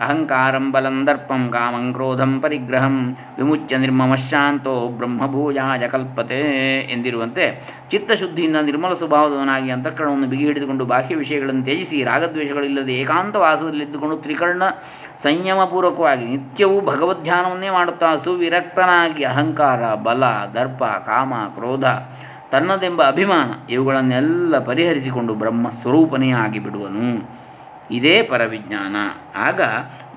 ಅಹಂಕಾರಂ 0.00 0.66
ಬಲಂ 0.72 0.94
ದರ್ಪಂ 1.06 1.42
ಕಾಮಂ 1.50 1.86
ಕ್ರೋಧಂ 1.92 2.30
ಪರಿಗ್ರಹಂ 2.40 2.94
ವಿಮುಚ್ಯ 3.38 3.76
ನಿರ್ಮಮಶಾಂತೋ 3.76 4.74
ಬ್ರಹ್ಮಭೂಯಾಯ 4.90 5.88
ಕಲ್ಪತೆ 5.88 6.38
ಎಂದಿರುವಂತೆ 6.90 7.46
ಚಿತ್ತಶುದ್ಧಿಯಿಂದ 7.90 8.58
ನಿರ್ಮಲ 8.62 8.94
ಸ್ವಭಾವದವನಾಗಿ 8.94 9.70
ಅಂತಃಕರಣವನ್ನು 9.70 10.28
ಬಿಗಿ 10.28 10.46
ಹಿಡಿದುಕೊಂಡು 10.46 10.84
ಬಾಹ್ಯ 10.84 11.16
ವಿಷಯಗಳನ್ನು 11.16 11.64
ತ್ಯಜಿಸಿ 11.64 11.98
ರಾಗದ್ವೇಷಗಳಿಲ್ಲದೆ 12.04 12.94
ಏಕಾಂತ 12.94 13.36
ವಾಸದಲ್ಲಿದ್ದುಕೊಂಡು 13.36 14.16
ತ್ರಿಕರ್ಣ 14.16 14.64
ಸಂಯಮಪೂರ್ವಕವಾಗಿ 15.22 16.24
ನಿತ್ಯವೂ 16.24 16.80
ಭಗವದ್ಧ್ಯಾನವನ್ನೇ 16.80 17.68
ಮಾಡುತ್ತಾ 17.68 18.10
ಸುವಿರಕ್ತನಾಗಿ 18.16 19.24
ಅಹಂಕಾರ, 19.24 19.82
ಬಲ, 20.02 20.24
ದರ್ಪ, 20.54 20.82
ಕಾಮ, 21.06 21.34
ಕ್ರೋಧ 21.54 21.84
ತನ್ನದೆಂಬ 22.52 23.02
ಅಭಿಮಾನ 23.02 23.72
ಇವುಗಳನ್ನೆಲ್ಲ 23.72 24.58
ಪರಿಹರಿಸಿಕೊಂಡು 24.58 25.34
ಬ್ರಹ್ಮ 25.34 25.68
ಸ್ವರೂಪನೇ 25.68 26.30
ಆಗಿಬಿಡುವನು 26.30 27.28
ಇದೇ 27.90 28.22
ಪರವಿಜ್ಞಾನ. 28.22 28.96
ಆಗ 29.36 29.60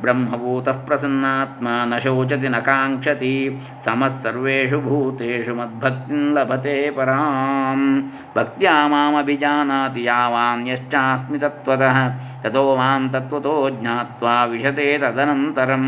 ಬ್ರಹ್ಮಭೂತಃ 0.02 0.86
ಪ್ರಸನ್ನಾತ್ಮ 0.86 1.68
ನ 1.86 1.98
ಶೋಚತಿ 1.98 2.48
ನ 2.48 2.58
ಕಾಂಕ್ಷತಿ 2.60 3.60
ಸಮಸ್ಸರ್ವೇಷು 3.84 4.82
ಭೂತೇಷು 4.82 5.56
ಮದ್ಭಕ್ತಿಂ 5.56 6.34
ಲಭತೆ 6.34 6.92
ಪರಾಂ. 6.92 8.12
ಭಕ್ತ್ಯಾ 8.36 8.88
ಮಾಮಭಿಜಾನಾತಿ 8.88 10.04
ಯಾವಾನ್ಯಶ್ಚಾಸ್ಮಿ 10.04 11.40
ತತ್ವತಃ. 11.40 11.98
ತಥೋ 12.42 12.76
ಮಾಂ 12.76 13.10
ತತ್ವತೋ 13.10 13.70
ಜ್ಞಾತ್ವಾ 13.70 14.46
ವಿಶತೆ 14.46 14.98
ತದನಂತರಂ. 14.98 15.86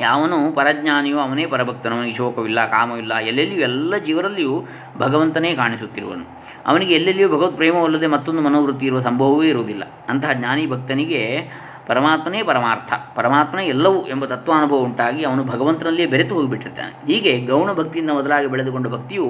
ಯಾವನು 0.00 0.52
ಪರಜ್ಞಾನಿಯೋ 0.52 1.18
ಅವನೇ 1.18 1.46
ಪರಭಕ್ತನು 1.46 1.96
ಅವನಿಗೆ 1.96 2.16
ಶೋಕವಿಲ್ಲ, 2.16 2.66
ಕಾಮವಿಲ್ಲ, 2.66 3.18
ಎಲ್ಲೆಲ್ಲಿಯೂ 3.18 3.62
ಎಲ್ಲ 3.62 3.96
ಜೀವರಲ್ಲಿಯೂ 3.96 4.66
ಭಗವಂತನೇ 4.98 5.54
ಕಾಣಿಸುತ್ತಿರುವನು. 5.54 6.24
ಅವನಿಗೆ 6.66 6.94
ಎಲ್ಲೆಲ್ಲಿಯೂ 6.94 7.28
ಭಗವತ್ 7.28 7.56
ಪ್ರೇಮವಲ್ಲದೆ 7.56 8.06
ಮತ್ತೊಂದು 8.06 8.40
ಮನೋವೃತ್ತಿ 8.40 8.86
ಇರುವ 8.86 9.00
ಸಂಭವವೇ 9.00 9.48
ಇರುವುದಿಲ್ಲ. 9.48 9.82
ಅಂತಹ 10.08 10.32
ಜ್ಞಾನಿ 10.32 10.66
ಭಕ್ತನಿಗೆ 10.66 11.48
ಪರಮಾತ್ಮನೇ 11.88 12.42
ಪರಮಾರ್ಥ, 12.42 12.92
ಪರಮಾತ್ಮನೇ 13.14 13.64
ಎಲ್ಲವೂ 13.66 14.00
ಎಂಬ 14.06 14.24
ತತ್ವಾನುಭವ 14.24 14.76
ಉಂಟಾಗಿ 14.76 15.22
ಅವನು 15.24 15.42
ಭಗವಂತನಲ್ಲಿಯೇ 15.44 16.08
ಬೆರೆತು 16.08 16.34
ಹೋಗಿಬಿಟ್ಟಿರ್ತಾನೆ. 16.34 16.92
ಹೀಗೆ 17.06 17.32
ಗೌಣ 17.46 17.72
ಭಕ್ತಿಯಿಂದ 17.72 18.10
ಮೊದಲಾಗಿ 18.10 18.46
ಬೆಳೆದುಕೊಂಡ 18.46 18.86
ಭಕ್ತಿಯು 18.86 19.28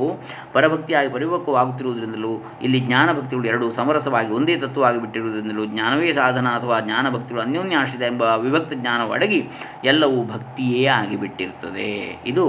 ಪರಭಕ್ತಿಯಾಗಿ 0.53 1.09
ಪರಿಪಕ್ವವಾಗುತ್ತಿರುವುದರಿಂದಲೂ 1.09 2.33
ಇಲ್ಲಿ 2.63 2.81
ಜ್ಞಾನ 2.81 3.13
ಭಕ್ತಿಗಳು 3.13 3.47
ಎರಡು 3.47 3.67
ಸಮರಸವಾಗಿ 3.71 4.31
ಒಂದೇ 4.33 4.57
ತತ್ವವಾಗಿ 4.57 5.01
ಬಿಟ್ಟಿರುವುದರಿಂದಲೂ 5.01 5.65
ಜ್ಞಾನವೇ 5.65 6.13
ಸಾಧನ 6.13 6.49
ಅಥವಾ 6.49 6.81
ಜ್ಞಾನ 6.81 7.11
ಭಕ್ತಿಗಳು 7.11 7.43
ಅನ್ಯೋನ್ಯಾಶ್ರಿತ 7.43 8.03
ಎಂಬ 8.03 8.23
ವಿಭಕ್ತ 8.23 8.73
ಜ್ಞಾನವು 8.73 9.13
ಅಡಗಿ 9.13 9.41
ಎಲ್ಲವೂ 9.85 10.25
ಭಕ್ತಿಯೇ 10.25 10.87
ಆಗಿಬಿಟ್ಟಿರುತ್ತದೆ 10.87 11.91
ಇದು 12.27 12.47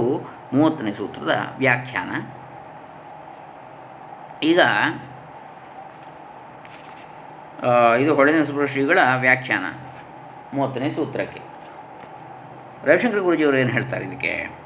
ಮೂವತ್ತನೇ 0.52 0.92
ಸೂತ್ರದ 0.92 1.32
ವ್ಯಾಖ್ಯಾನ. 1.58 2.10
ಈಗ 4.42 4.60
ಇದು 8.00 8.14
ಹೊಳೆನ 8.14 8.42
ಶ್ರೀಗಳ 8.42 8.98
ವ್ಯಾಖ್ಯಾನ. 9.20 9.66
ಮೂವತ್ತನೇ 10.54 10.90
ಸೂತ್ರಕ್ಕೆ. 10.90 11.40
ರವಿಶಂಕರ 12.84 13.18
ಗುರುಜಿಯವರು 13.18 13.56
ಏನು 13.56 13.70
ಹೇಳ್ತಾರೆ 13.70 14.04
ಇದಕ್ಕೆ? 14.04 14.60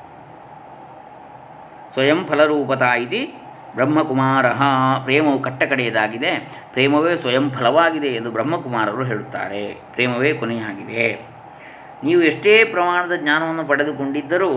ಸ್ವಯಂ 1.93 2.25
ಫಲರೂಪತ 2.27 2.83
ಇದೆ 2.83 3.45
ಬ್ರಹ್ಮಕುಮಾರ. 3.75 4.49
ಪ್ರೇಮವು 5.03 5.39
ಕಟ್ಟಕಡೆಯದಾಗಿದೆ. 5.39 6.63
ಪ್ರೇಮವೇ 6.73 7.17
ಸ್ವಯಂ 7.17 7.51
ಫಲವಾಗಿದೆ 7.51 8.07
ಎಂದು 8.07 8.31
ಬ್ರಹ್ಮಕುಮಾರರು 8.31 9.05
ಹೇಳುತ್ತಾರೆ. 9.05 9.75
ಪ್ರೇಮವೇ 9.93 10.33
ಕೊನೆಯಾಗಿದೆ. 10.33 11.27
ನೀವು 12.05 12.23
ಎಷ್ಟೇ 12.23 12.65
ಪ್ರಮಾಣದ 12.65 13.13
ಜ್ಞಾನವನ್ನು 13.17 13.65
ಪಡೆದುಕೊಂಡಿದ್ದರೂ 13.65 14.51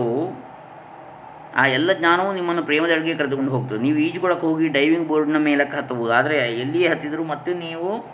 ಆ 1.56 1.66
ಎಲ್ಲ 1.66 1.92
ಜ್ಞಾನವೂ 1.92 2.32
ನಿಮ್ಮನ್ನು 2.32 2.62
ಪ್ರೇಮದೊಳಗೆ 2.62 3.14
ಕರೆದುಕೊಂಡು 3.14 3.52
ಹೋಗ್ತದೆ. 3.52 3.78
ನೀವು 3.78 3.98
ಈಜುಕೊಳಕ್ಕೆ 3.98 4.46
ಹೋಗಿ 4.46 4.68
ಡೈವಿಂಗ್ 4.68 5.08
ಬೋರ್ಡ್ನ 5.08 5.36
ಮೇಲಕ್ಕೆ 5.38 5.76
ಹತ್ತಬಹುದು. 5.76 6.12
ಆದರೆ 6.12 6.36
ಎಲ್ಲಿಯೇ 6.36 6.88
ಹತ್ತಿದರೂ 6.88 7.24
ಮತ್ತೆ 7.24 7.54
ನೀವು 7.54 8.06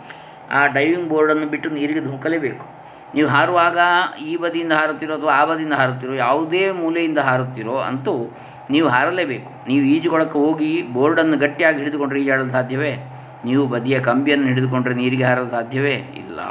ಆ 0.51 0.67
ಡೈವಿಂಗ್ 0.67 1.09
ಬೋರ್ಡನ್ನು 1.09 1.45
ಬಿಟ್ಟು 1.45 1.69
ನೀರಿಗೆ 1.69 1.99
ಧುಮುಕಲೇಬೇಕು 1.99 2.74
ನೀವು 3.15 3.29
ಹಾರುವಾಗ 3.29 3.77
ಈ 4.21 4.35
ಬದಿಯಿಂದ 4.35 4.71
ಹಾರುತ್ತೀರೋ 4.71 5.15
ಅಥವಾ 5.15 5.31
ಆ 5.31 5.45
ಬದಿಯಿಂದ 5.45 5.73
ಹಾರುತ್ತೀರೋ 5.73 6.13
ಯಾವುದೇ 6.13 6.71
ಮೂಲೆಯಿಂದ 6.71 7.17
ಹಾರುತ್ತೀರೋ 7.17 7.77
ಅಂತೂ 7.77 8.37
ನೀವು 8.69 8.87
ಹಾರಲೇಬೇಕು. 8.87 9.67
ನೀವು 9.67 9.85
ಈಜುಕೊಳಕ್ಕೆ 9.85 10.39
ಹೋಗಿ 10.39 10.81
ಬೋರ್ಡನ್ನು 10.81 11.37
ಗಟ್ಟಿಯಾಗಿ 11.37 11.77
ಹಿಡಿದುಕೊಂಡ್ರೆ 11.77 12.21
ಈಜಾಡಲು 12.21 12.49
ಸಾಧ್ಯವೇ? 12.49 12.97
ನೀವು 13.45 13.67
ಬದಿಯ 13.67 13.99
ಕಂಬಿಯನ್ನು 13.99 14.47
ಹಿಡಿದುಕೊಂಡ್ರೆ 14.47 14.93
ನೀರಿಗೆ 14.93 15.23
ಹಾರಲು 15.23 15.49
ಸಾಧ್ಯವೇ? 15.49 15.93
ಇಲ್ಲ. 15.93 16.41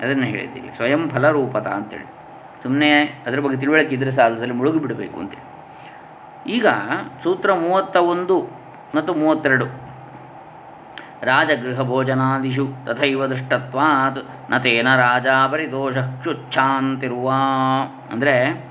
ಅದನ್ನು 0.00 0.24
ಹೇಳಿದ್ದೀವಿ 0.24 0.70
ಸ್ವಯಂ 0.76 1.08
ಫಲರೂಪತ 1.08 1.66
ಅಂತೇಳಿ. 1.66 2.04
ಸುಮ್ಮನೆ 2.62 3.02
ಅದರ 3.26 3.38
ಬಗ್ಗೆ 3.38 3.60
ತಿಳುವಳಿಕೆ 3.60 3.94
ಇದ್ದರೆ 3.94 4.10
ಸಾಲದಲ್ಲಿ 4.10 4.54
ಮುಳುಗಿ 4.54 4.78
ಬಿಡಬೇಕು 4.78 5.20
ಅಂತೇಳಿ. 5.20 5.50
ಈಗ 6.52 6.66
ಸೂತ್ರ 7.22 7.52
ಮೂವತ್ತ 7.52 7.96
ಒಂದು 7.96 8.50
ಮತ್ತು 8.94 9.14
ಮೂವತ್ತೆರಡು. 9.14 9.89
ಭೋಜನಾದಿಷು 11.82 12.68
ತಥೈವ 12.86 13.26
ದೃಷ್ಟತ್ವಾತ್ 13.26 14.50
ನತೇನ 14.50 14.96
ರಾಜಾ 14.96 15.46
ಪರಿದೋಷ 15.46 15.98
ಕ್ಷುಚ್ಛಾಂತಿರುವ 15.98 17.32
ಅಂದರೆ 18.12 18.70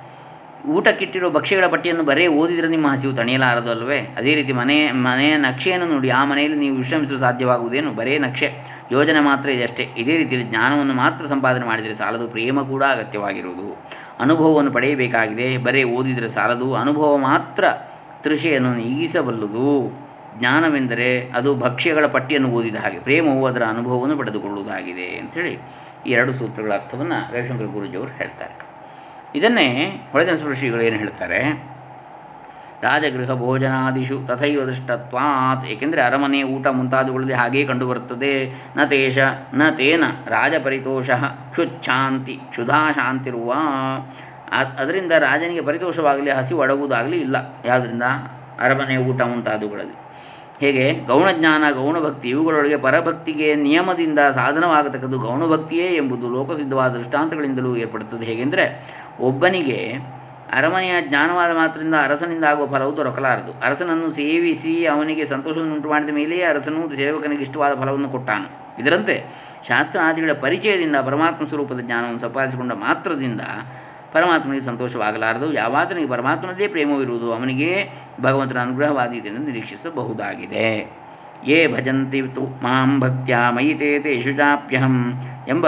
ಊಟಕ್ಕಿಟ್ಟಿರೋ 0.69 1.29
ಭಕ್ಷ್ಯಗಳ 1.29 1.67
ಪಟ್ಟಿಯನ್ನು 1.67 2.03
ಬರೇ 2.03 2.27
ಓದಿದರೆ 2.27 2.67
ನಿಮ್ಮ 2.67 2.87
ಹಸಿವು 2.87 3.13
ತಣಿಯಲಾರದು 3.13 3.71
ಅಲ್ವೇ? 3.71 3.99
ಅದೇ 4.17 4.35
ರೀತಿ 4.35 4.53
ಮನೆ 4.53 4.91
ಮನೆಯ 4.91 5.37
ನಕ್ಷೆಯನ್ನು 5.37 5.87
ನೋಡಿ 5.87 6.09
ಆ 6.09 6.25
ಮನೆಯಲ್ಲಿ 6.25 6.57
ನೀವು 6.57 6.75
ವಿಶ್ರಮಿಸಲು 6.75 7.19
ಸಾಧ್ಯವಾಗುವುದೇನು? 7.19 7.91
ಬರೇ 7.91 8.17
ನಕ್ಷೆ. 8.17 8.53
ಯೋಜನೆ 8.91 9.19
ಮಾತ್ರ 9.19 9.49
ಇದೆ 9.49 9.63
ಅಷ್ಟೇ. 9.63 9.89
ಇದೇ 9.97 10.17
ರೀತಿಯಲ್ಲಿ 10.17 10.49
ಜ್ಞಾನವನ್ನು 10.49 10.93
ಮಾತ್ರ 10.93 11.25
ಸಂಪಾದನೆ 11.25 11.65
ಮಾಡಿದರೆ 11.65 11.95
ಸಾಲದು. 11.95 12.27
ಪ್ರೇಮ 12.27 12.61
ಕೂಡ 12.61 12.83
ಅಗತ್ಯವಾಗಿರುವುದು. 12.83 13.77
ಅನುಭವವನ್ನು 14.19 14.71
ಪಡೆಯಬೇಕಾಗಿದೆ. 14.71 15.57
ಬರೇ 15.57 15.83
ಓದಿದರೆ 15.83 16.29
ಸಾಲದು. 16.29 16.75
ಅನುಭವ 16.75 17.17
ಮಾತ್ರ 17.17 17.63
ತೃಷೆಯನ್ನು 18.23 18.73
ನೀಗಿಸಬಲ್ಲದು. 18.73 20.08
ಜ್ಞಾನವೆಂದರೆ 20.39 21.29
ಅದು 21.29 21.55
ಭಕ್ಷ್ಯಗಳ 21.55 22.05
ಪಟ್ಟಿಯನ್ನು 22.05 22.49
ಓದಿದ 22.49 22.75
ಹಾಗೆ, 22.75 22.99
ಪ್ರೇಮವು 22.99 23.45
ಅದರ 23.45 23.63
ಅನುಭವವನ್ನು 23.63 24.17
ಪಡೆದುಕೊಳ್ಳುವುದಾಗಿದೆ 24.17 25.17
ಅಂಥೇಳಿ 25.17 25.59
ಈ 26.07 26.11
ಎರಡು 26.11 26.33
ಸೂತ್ರಗಳ 26.33 26.73
ಅರ್ಥವನ್ನು 26.73 27.35
ರವಿಶಂಕರ 27.35 27.65
ಗುರುಜಿಯವರು 27.65 28.09
ಹೇಳ್ತಾರೆ. 28.09 28.55
ಇದನ್ನೇ 29.35 29.67
ಹೊಳೆದ 30.11 30.29
ಶ್ರೀಗಳು 30.53 30.81
ಏನು 30.81 30.97
ಹೇಳ್ತಾರೆ? 30.97 31.69
ರಾಜಗೃಹ 32.83 33.33
ಭೋಜನಾದಿಷು 33.33 34.27
ತಥೈವ 34.27 34.63
ದೃಷ್ಟತ್ವಾತ್, 34.63 35.65
ಏಕೆಂದರೆ 35.65 36.01
ಅರಮನೆ 36.01 36.43
ಊಟ 36.43 36.67
ಮುಂತಾದವುಗಳಲ್ಲಿ 36.67 37.33
ಹಾಗೇ 37.33 37.65
ಕಂಡುಬರುತ್ತದೆ. 37.65 38.33
ನ 38.77 38.83
ತೇಷ, 38.85 39.17
ನ 39.55 39.69
ತೇನ 39.69 40.03
ರಾಜಪರಿತೋಷ 40.27 41.09
ಕ್ಷುಚ್ಛಾಂತಿ 41.51 42.39
ಕ್ಷುಧಾ 42.49 42.91
ಶಾಂತಿರುವ 42.91 43.53
ಅದರಿಂದ 44.77 45.11
ರಾಜನಿಗೆ 45.11 45.61
ಪರಿತೋಷವಾಗಲಿ, 45.61 46.31
ಹಸಿವು 46.31 46.61
ಅಡಗುವುದಾಗಲಿ 46.61 47.17
ಇಲ್ಲ. 47.17 47.35
ಯಾವುದರಿಂದ? 47.65 48.03
ಅರಮನೆ 48.59 48.97
ಊಟ 48.97 49.21
ಮುಂತಾದವುಗಳಲ್ಲಿ. 49.21 50.08
ಹೇಗೆ? 50.59 50.93
ಗೌಣಜ್ಞಾನ, 50.93 51.63
ಗೌಣಭಕ್ತಿ 51.71 52.29
ಇವುಗಳೊಳಗೆ 52.29 52.77
ಪರಭಕ್ತಿಗೆ 52.77 53.55
ನಿಯಮದಿಂದ 53.55 54.19
ಸಾಧನವಾಗತಕ್ಕದ್ದು 54.19 55.19
ಗೌಣಭಕ್ತಿಯೇ 55.19 55.95
ಎಂಬುದು 55.95 56.29
ಲೋಕಸಿದ್ಧವಾದ 56.29 56.91
ದೃಷ್ಟಾಂತಗಳಿಂದಲೂ 56.91 57.75
ಏರ್ಪಡುತ್ತದೆ. 57.75 58.25
ಹೇಗೆಂದರೆ, 58.25 58.65
ಒಬ್ಬನಿಗೆ 59.19 59.93
ಅರಮನೆಯ 60.53 61.01
ಜ್ಞಾನವಾದ 61.01 61.55
ಮಾತ್ರದಿಂದ 61.55 61.95
ಅರಸನಿಂದ 61.95 62.43
ಆಗುವ 62.43 62.65
ಫಲವು 62.65 62.97
ದೊರಕಲಾರದು. 62.97 63.59
ಅರಸನನ್ನು 63.59 64.11
ಸೇವಿಸಿ 64.11 64.85
ಅವನಿಗೆ 64.85 65.25
ಸಂತೋಷವನ್ನು 65.25 65.75
ಉಂಟು 65.75 65.89
ಮಾಡಿದ 65.89 66.09
ಮೇಲೆಯೇ 66.09 66.43
ಅರಸನು 66.43 66.95
ಸೇವಕನಿಗೆ 66.95 67.41
ಇಷ್ಟವಾದ 67.41 67.73
ಫಲವನ್ನು 67.73 68.09
ಕೊಟ್ಟಾನು. 68.09 68.81
ಇದರಂತೆ 68.81 69.23
ಶಾಸ್ತ್ರಾದಿಗಳ 69.67 70.31
ಪರಿಚಯದಿಂದ 70.41 70.95
ಪರಮಾತ್ಮ 70.95 71.45
ಸ್ವರೂಪದ 71.45 71.79
ಜ್ಞಾನವನ್ನು 71.79 72.19
ಸಂಪಾದಿಸಿಕೊಂಡ 72.19 72.71
ಮಾತ್ರದಿಂದ 72.71 73.41
ಪರಮಾತ್ಮನಿಗೆ 74.13 74.65
ಸಂತೋಷವಾಗಲಾರದು. 74.65 75.53
ಯಾವಾತನಿಗೆ 75.53 76.07
ಪರಮಾತ್ಮನದೇ 76.07 76.67
ಪ್ರೇಮವಿರುವುದು 76.67 77.33
ಅವನಿಗೆ 77.33 77.89
ಭಗವಂತನ 78.21 78.59
ಅನುಗ್ರಹವಾದೀತೆಂದು 78.61 79.39
ನಿರೀಕ್ಷಿಸಬಹುದಾಗಿದೆ. 79.39 80.99
ಯೇ 81.47 81.67
ಭಜಂತಿ 81.67 82.21
ತು 82.21 82.41
ಮಾಂ 82.41 82.99
ಭಕ್ತ್ಯಾ 82.99 83.51
ಮಯಿತೇ 83.51 83.99
ತೇಷು 83.99 84.29
ಎಂಬ 85.47 85.67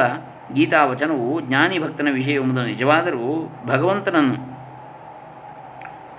ಗೀತಾವಚನವು 0.53 1.41
ಜ್ಞಾನಿ 1.41 1.79
ಭಕ್ತನ 1.79 2.07
ವಿಷಯ 2.11 2.33
ಎಂಬುದು 2.33 2.65
ನಿಜವಾದರೂ 2.65 3.49
ಭಗವಂತನನ್ನು 3.65 4.50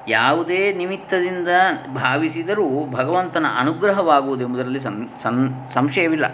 ಯಾವುದೇ 0.09 0.73
ನಿಮಿತ್ತದಿಂದ 0.73 1.49
ಭಾವಿಸಿದರೂ 1.94 2.87
ಭಗವಂತನ 2.90 3.47
ಅನುಗ್ರಹವಾಗುವುದೆಂಬುದರಲ್ಲಿ 3.59 4.80
ಸಂ 4.80 5.09
ಸಂ, 5.23 5.66
ಸಂಶಯವಿಲ್ಲ. 5.75 6.25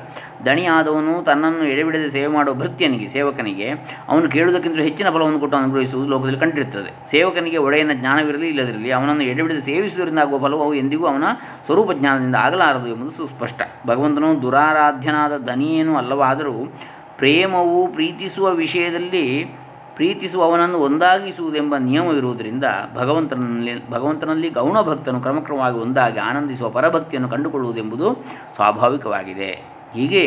ದಣಿಯಾದವನು 0.47 1.25
ತನ್ನನ್ನು 1.25 1.65
ಎಡೆಬಿಡದೆ 1.65 2.11
ಸೇವೆ 2.11 2.27
ಮಾಡುವ 2.27 2.55
ಭೃತ್ಯನಿಗೆ, 2.55 3.09
ಸೇವಕನಿಗೆ, 3.09 3.71
ಅವನು 4.09 4.29
ಕೇಳುವುದಕ್ಕಿಂತ 4.29 4.77
ಹೆಚ್ಚಿನ 4.77 5.11
ಫಲವನ್ನು 5.11 5.41
ಕೊಟ್ಟು 5.41 5.59
ಅನುಗ್ರಹಿಸುವುದು 5.59 6.11
ಲೋಕದಲ್ಲಿ 6.11 6.39
ಕಂಡಿರುತ್ತದೆ. 6.39 7.11
ಸೇವಕನಿಗೆ 7.11 7.57
ಒಡೆಯನ 7.57 7.91
ಜ್ಞಾನವಿರಲಿ 7.93 8.49
ಇಲ್ಲದಿರಲಿ, 8.49 8.91
ಅವನನ್ನು 8.91 9.23
ಎಡೆಬಿಡದೆ 9.23 9.61
ಸೇವಿಸುವುದರಿಂದ 9.61 10.19
ಆಗುವ 10.19 10.39
ಫಲವು 10.39 10.63
ಅವು 10.63 10.75
ಎಂದಿಗೂ 10.75 11.07
ಅವನ 11.07 11.25
ಸ್ವರೂಪ 11.67 11.93
ಜ್ಞಾನದಿಂದ 11.93 12.35
ಆಗಲಾರದು 12.35 12.89
ಎಂಬುದು 12.89 13.11
ಸುಸ್ಪಷ್ಟ. 13.11 13.63
ಭಗವಂತನು 13.87 14.43
ದುರಾರಾಧ್ಯನಾದ 14.43 15.37
ದನಿಯೇನೂ 15.37 15.97
ಅಲ್ಲವಾದರೂ 15.97 16.73
ಪ್ರೇಮವು 17.17 17.89
ಪ್ರೀತಿಸುವ 17.89 18.51
ವಿಷಯದಲ್ಲಿ 18.51 19.55
ಪ್ರೀತಿಸುವವನನ್ನು 19.99 20.79
ಒಂದಾಗಿಸುವುದೆಂಬ 20.79 21.75
ನಿಯಮವಿರುವುದರಿಂದ 21.77 22.65
ಭಗವಂತನಲ್ಲಿ 22.95 23.91
ಭಗವಂತನಲ್ಲಿ 23.91 24.51
ಗೌಣ 24.51 24.81
ಭಕ್ತನು 24.81 25.21
ಕ್ರಮಕ್ರಮವಾಗಿ 25.21 25.79
ಒಂದಾಗಿ 25.79 26.19
ಆನಂದಿಸುವ 26.19 26.69
ಪರಭಕ್ತಿಯನ್ನು 26.69 27.29
ಕಂಡುಕೊಳ್ಳುವುದೆಂಬುದು 27.29 28.15
ಸ್ವಾಭಾವಿಕವಾಗಿದೆ. 28.55 29.51
ಹೀಗೆ 29.95 30.25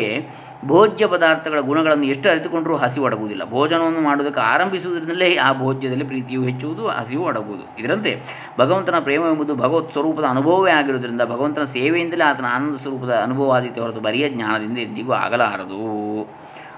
ಭೋಜ್ಯ 0.66 1.06
ಪದಾರ್ಥಗಳ 1.06 1.60
ಗುಣಗಳನ್ನು 1.60 2.04
ಎಷ್ಟು 2.04 2.28
ಅರಿತುಕೊಂಡರೂ 2.28 2.76
ಹಸಿವು 2.76 3.06
ಅಡಗುವುದಿಲ್ಲ. 3.06 3.50
ಭೋಜನವನ್ನು 3.50 4.00
ಮಾಡುವುದಕ್ಕೆ 4.00 4.40
ಆರಂಭಿಸುವುದರಿಂದಲೇ 4.40 5.36
ಆ 5.36 5.52
ಭೋಜ್ಯದಲ್ಲಿ 5.52 6.04
ಪ್ರೀತಿಯು 6.04 6.42
ಹೆಚ್ಚುವುದು, 6.42 6.88
ಹಸಿವು 6.88 7.26
ಅಡಗುವುದು. 7.26 7.64
ಇದರಂತೆ 7.78 8.12
ಭಗವಂತನ 8.58 8.98
ಪ್ರೇಮ 8.98 9.22
ಎಂಬುದು 9.32 9.54
ಭಗವತ್ 9.54 9.92
ಸ್ವರೂಪದ 9.92 10.24
ಅನುಭವವೇ 10.24 10.70
ಆಗಿರುವುದರಿಂದ 10.70 11.22
ಭಗವಂತನ 11.22 11.64
ಸೇವೆಯಿಂದಲೇ 11.64 12.24
ಆತನ 12.24 12.44
ಆನಂದ 12.54 12.76
ಸ್ವರೂಪದ 12.76 13.14
ಅನುಭವ 13.22 13.52
ಆದಿತ್ಯ 13.52 13.80
ಹೊರತು 13.80 14.00
ಬರಿಯ 14.00 14.28
ಜ್ಞಾನದಿಂದ 14.28 14.78
ಎಂದಿಗೂ 14.78 15.12
ಆಗಲಾರದು. 15.12 15.82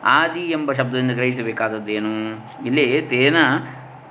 ಆದಿ 0.05 0.41
ಎಂಬ 0.41 0.73
ಶಬ್ದದಿಂದ 0.73 1.11
ಗ್ರಹಿಸಬೇಕಾದದ್ದೇನು 1.11 2.13
ಇಲ್ಲಿ 2.67 3.03
ತೇನ, 3.03 3.37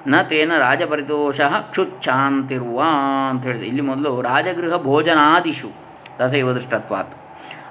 ನ 0.07 0.21
ತೇನ 0.21 0.51
ರಾಜಪರಿತೋಷ 0.57 1.41
ಕ್ಷುಚ್ಛಾಂತಿರುವ 1.41 2.81
ಅಂತ 3.29 3.43
ಹೇಳಿದೆ. 3.43 3.65
ಇಲ್ಲಿ 3.65 3.81
ಮೊದಲು 3.81 4.21
ರಾಜಗೃಹ 4.21 4.77
ಭೋಜನಾದಿಷು, 4.77 5.69
ತಥೈವ 6.17 6.53
ದೃಷ್ಟತ್ವಾತ್. 6.53 7.13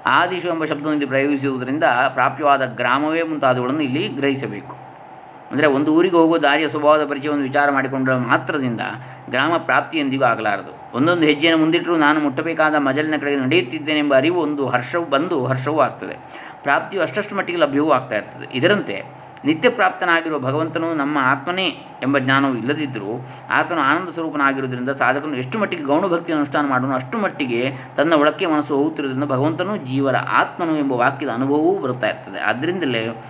ಆದಿಶು 0.05 0.47
ಎಂಬ 0.47 0.65
ಶಬ್ದವನ್ನು 0.65 1.07
ಪ್ರಯೋಗಿಸುವುದರಿಂದ 1.07 1.83
ಪ್ರಾಪ್ಯವಾದ 2.13 2.65
ಗ್ರಾಮವೇ 2.65 3.21
ಮುಂತಾದವುಗಳನ್ನು 3.21 3.81
ಇಲ್ಲಿ 3.81 4.07
ಗ್ರಹಿಸಬೇಕು. 4.07 4.77
ಅಂದರೆ 5.51 5.67
ಒಂದು 5.67 5.95
ಊರಿಗೆ 5.95 6.15
ಹೋಗುವ 6.15 6.37
ದಾರಿಯ 6.37 6.67
ಸ್ವಭಾವದ 6.67 7.09
ಪರಿಚಯವನ್ನು 7.09 7.43
ವಿಚಾರ 7.43 7.71
ಮಾಡಿಕೊಂಡ 7.71 8.09
ಮಾತ್ರದಿಂದ 8.09 8.81
ಗ್ರಾಮ 9.29 9.57
ಪ್ರಾಪ್ತಿಯೊಂದಿಗೂ 9.57 10.23
ಆಗಲಾರದು. 10.23 10.97
ಒಂದೊಂದು 10.97 11.23
ಹೆಜ್ಜೆಯನ್ನು 11.23 11.63
ಮುಂದಿಟ್ಟರೂ 11.63 11.97
ನಾನು 11.97 12.19
ಮುಟ್ಟಬೇಕಾದ 12.19 12.75
ಮಜಲಿನ 12.75 13.17
ಕಡೆಗೆ 13.17 13.39
ನಡೆಯುತ್ತಿದ್ದೇನೆಂಬ 13.39 14.15
ಅರಿವು 14.15 14.41
ಒಂದು 14.41 14.67
ಹರ್ಷವು 14.67 15.05
ಬಂದು 15.05 15.45
ಹರ್ಷವೂ 15.45 15.79
ಆಗ್ತದೆ. 15.79 16.43
ಪ್ರಾಪ್ತಿಯು 16.63 17.03
ಅಷ್ಟಷ್ಟು 17.03 17.35
ಮಟ್ಟಿಗೆ 17.35 17.59
ಲಭ್ಯವೂ 17.59 17.91
ಆಗ್ತಾ 17.91 18.15
ಇರ್ತದೆ. 18.15 18.47
ಇದರಂತೆ 18.53 19.23
ನಿತ್ಯ 19.45 19.69
ಪ್ರಾಪ್ತನಾಗಿರುವ 19.69 20.39
ಭಗವಂತನು 20.39 20.93
ನಮ್ಮ 20.93 21.17
ಆತ್ಮನೇ 21.21 21.67
ಎಂಬ 22.03 22.17
ಜ್ಞಾನವು 22.17 22.57
ಇಲ್ಲದಿದ್ದರೂ 22.57 23.27
ಆತನು 23.49 23.81
ಆನಂದ 23.81 24.09
ಸ್ವರೂಪನಾಗಿರುವುದರಿಂದ 24.09 24.89
ಸಾಧಕನು 24.89 25.35
ಎಷ್ಟು 25.35 25.59
ಮಟ್ಟಿಗೆ 25.59 25.83
ಗೌಣಭಕ್ತಿಯನ್ನು 25.83 26.35
ಅನುಷ್ಠಾನ 26.35 26.67
ಮಾಡೋನು 26.67 26.93
ಅಷ್ಟು 26.93 27.17
ಮಟ್ಟಿಗೆ 27.17 27.71
ತನ್ನ 27.97 28.13
ಒಳಕ್ಕೆ 28.13 28.45
ಮನಸ್ಸು 28.45 28.77
ಹೋಗುತ್ತಿರುವುದರಿಂದ 28.77 29.29
ಭಗವಂತನು 29.29 29.77
ಜೀವರ 29.77 30.15
ಆತ್ಮನು 30.15 30.77
ಎಂಬ 30.77 30.93
ವಾಕ್ಯದ 30.93 31.29
ಅನುಭವವೂ 31.29 31.77
ಬರುತ್ತಾ 31.77 32.07
ಇರ್ತದೆ. 32.07 32.39
ಆದ್ದರಿಂದಲೇ, 32.39 33.23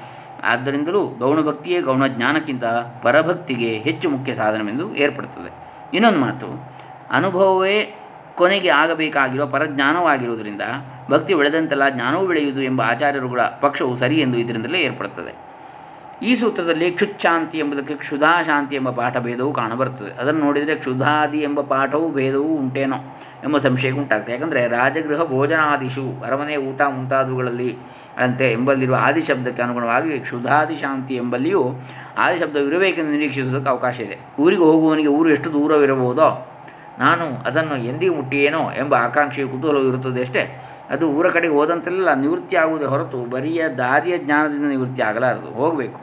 ಆದ್ದರಿಂದಲೂ 0.43 1.07
ಗೌಣಭಕ್ತಿಯೇ 1.07 1.81
ಗೌಣ 1.81 2.07
ಜ್ಞಾನಕ್ಕಿಂತ 2.07 2.65
ಪರಭಕ್ತಿಗೆ 3.03 3.77
ಹೆಚ್ಚು 3.77 4.09
ಮುಖ್ಯ 4.09 4.33
ಸಾಧನವೆಂದು 4.33 4.95
ಏರ್ಪಡುತ್ತದೆ. 4.95 5.51
ಇನ್ನೊಂದು 5.93 6.19
ಮಾತು, 6.19 6.73
ಅನುಭವವೇ 7.11 8.02
ಕೊನೆಗೆ 8.35 8.69
ಆಗಬೇಕಾಗಿರುವ 8.69 9.45
ಪರಜ್ಞಾನವಾಗಿರುವುದರಿಂದ 9.47 10.61
ಭಕ್ತಿ 11.09 11.33
ಬೆಳೆದಂತೆಲ್ಲ 11.33 11.89
ಜ್ಞಾನವೂ 11.89 12.27
ಬೆಳೆಯುವುದು 12.27 12.61
ಎಂಬ 12.61 12.81
ಆಚಾರ್ಯರುಗಳ 12.81 13.41
ಪಕ್ಷವು 13.41 13.95
ಸರಿ 13.95 14.15
ಎಂದು 14.15 14.37
ಇದರಿಂದಲೇ 14.37 14.79
ಏರ್ಪಡುತ್ತದೆ. 14.79 15.53
ಈ 16.25 16.35
ಸೂತ್ರದಲ್ಲಿ 16.35 16.91
ಕ್ಷುಚ್ಛಾಂತಿ 16.91 17.57
ಎಂಬುದಕ್ಕೆ 17.57 17.93
ಕ್ಷುಧಾಶಾಂತಿ 17.93 18.75
ಎಂಬ 18.75 18.89
ಪಾಠ 18.89 19.17
ಭೇದವು 19.17 19.53
ಕಾಣಬರುತ್ತದೆ. 19.53 20.11
ಅದನ್ನು 20.11 20.39
ನೋಡಿದರೆ 20.39 20.75
ಕ್ಷುಧಾದಿ 20.75 21.37
ಎಂಬ 21.37 21.61
ಪಾಠವು 21.61 22.11
ಭೇದವೂ 22.11 22.43
ಉಂಟೇನೋ 22.43 22.95
ಎಂಬ 23.43 23.57
ಸಂಶಯ 23.57 23.91
ಉಂಟಾಗ್ತದೆ. 23.91 24.33
ಯಾಕಂದರೆ 24.33 24.67
ರಾಜಗೃಹ 24.67 25.23
ಭೋಜನಾದಿಶು, 25.23 26.23
ಅರಮನೆ 26.25 26.55
ಊಟ 26.55 26.81
ಮುಂತಾದವುಗಳಲ್ಲಿ 26.81 27.77
ಅಂತೆ 28.17 28.51
ಎಂಬಲ್ಲಿರುವ 28.51 28.95
ಆದಿ 28.99 29.21
ಶಬ್ದಕ್ಕೆ 29.21 29.61
ಅನುಗುಣವಾಗಿ 29.61 30.19
ಕ್ಷುಧಾದಿ 30.19 30.75
ಶಾಂತಿ 30.75 31.15
ಎಂಬಲ್ಲಿಯೂ 31.15 31.73
ಆದಿ 32.17 32.39
ಶಬ್ದವಿರಬೇಕೆಂದು 32.39 33.11
ನಿರೀಕ್ಷಿಸುವುದಕ್ಕೆ 33.11 33.69
ಅವಕಾಶ 33.69 33.99
ಇದೆ. 33.99 34.19
ಊರಿಗೆ 34.39 34.61
ಹೋಗುವವನಿಗೆ 34.61 35.07
ಊರು 35.07 35.29
ಎಷ್ಟು 35.29 35.53
ದೂರವಿರಬಹುದೋ 35.53 36.52
ನಾನು 36.99 37.45
ಅದನ್ನು 37.45 37.77
ಎಂದಿಗೂ 37.77 38.15
ಮುಟ್ಟಿಯೇನೋ 38.15 38.71
ಎಂಬ 38.71 38.95
ಆಕಾಂಕ್ಷೆಯು 38.95 39.49
ಕುತೂಹಲವು 39.49 39.83
ಇರುತ್ತದೆ 39.83 40.21
ಅಷ್ಟೇ. 40.21 40.69
ಅದು 40.89 41.09
ಊರ 41.09 41.29
ಕಡೆಗೆ 41.29 41.53
ಹೋದಂತೆಲ್ಲ 41.53 42.13
ನಿವೃತ್ತಿ 42.13 42.55
ಆಗುವುದೇ 42.55 42.85
ಹೊರತು 42.85 43.29
ಬರಿಯ 43.29 43.67
ದಾರಿಯ 43.67 44.17
ಜ್ಞಾನದಿಂದ 44.17 44.69
ನಿವೃತ್ತಿ 44.69 45.01
ಆಗಲಾರದು. 45.01 45.53
ಹೋಗಬೇಕು. 45.53 46.01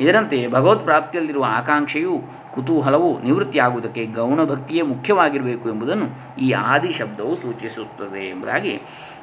ಇದರಂತೆ 0.00 0.48
ಭಗವತ್ 0.48 0.84
ಪ್ರಾಪ್ತಿಯಲ್ಲಿರುವ 0.84 1.44
ಆಕಾಂಕ್ಷೆಯು 1.48 2.22
ಕುತೂಹಲವು 2.54 3.22
ನಿವೃತ್ತಿಯಾಗುವುದಕ್ಕೆ 3.22 4.06
ಗೌಣಭಕ್ತಿಯೇ 4.06 4.82
ಮುಖ್ಯವಾಗಿರಬೇಕು 4.82 5.68
ಎಂಬುದನ್ನು 5.68 6.38
ಈ 6.38 6.52
ಆದಿ 6.52 6.92
ಶಬ್ದವು 6.92 7.36
ಸೂಚಿಸುತ್ತದೆ 7.36 8.28
ಎಂಬುದಾಗಿ 8.28 8.80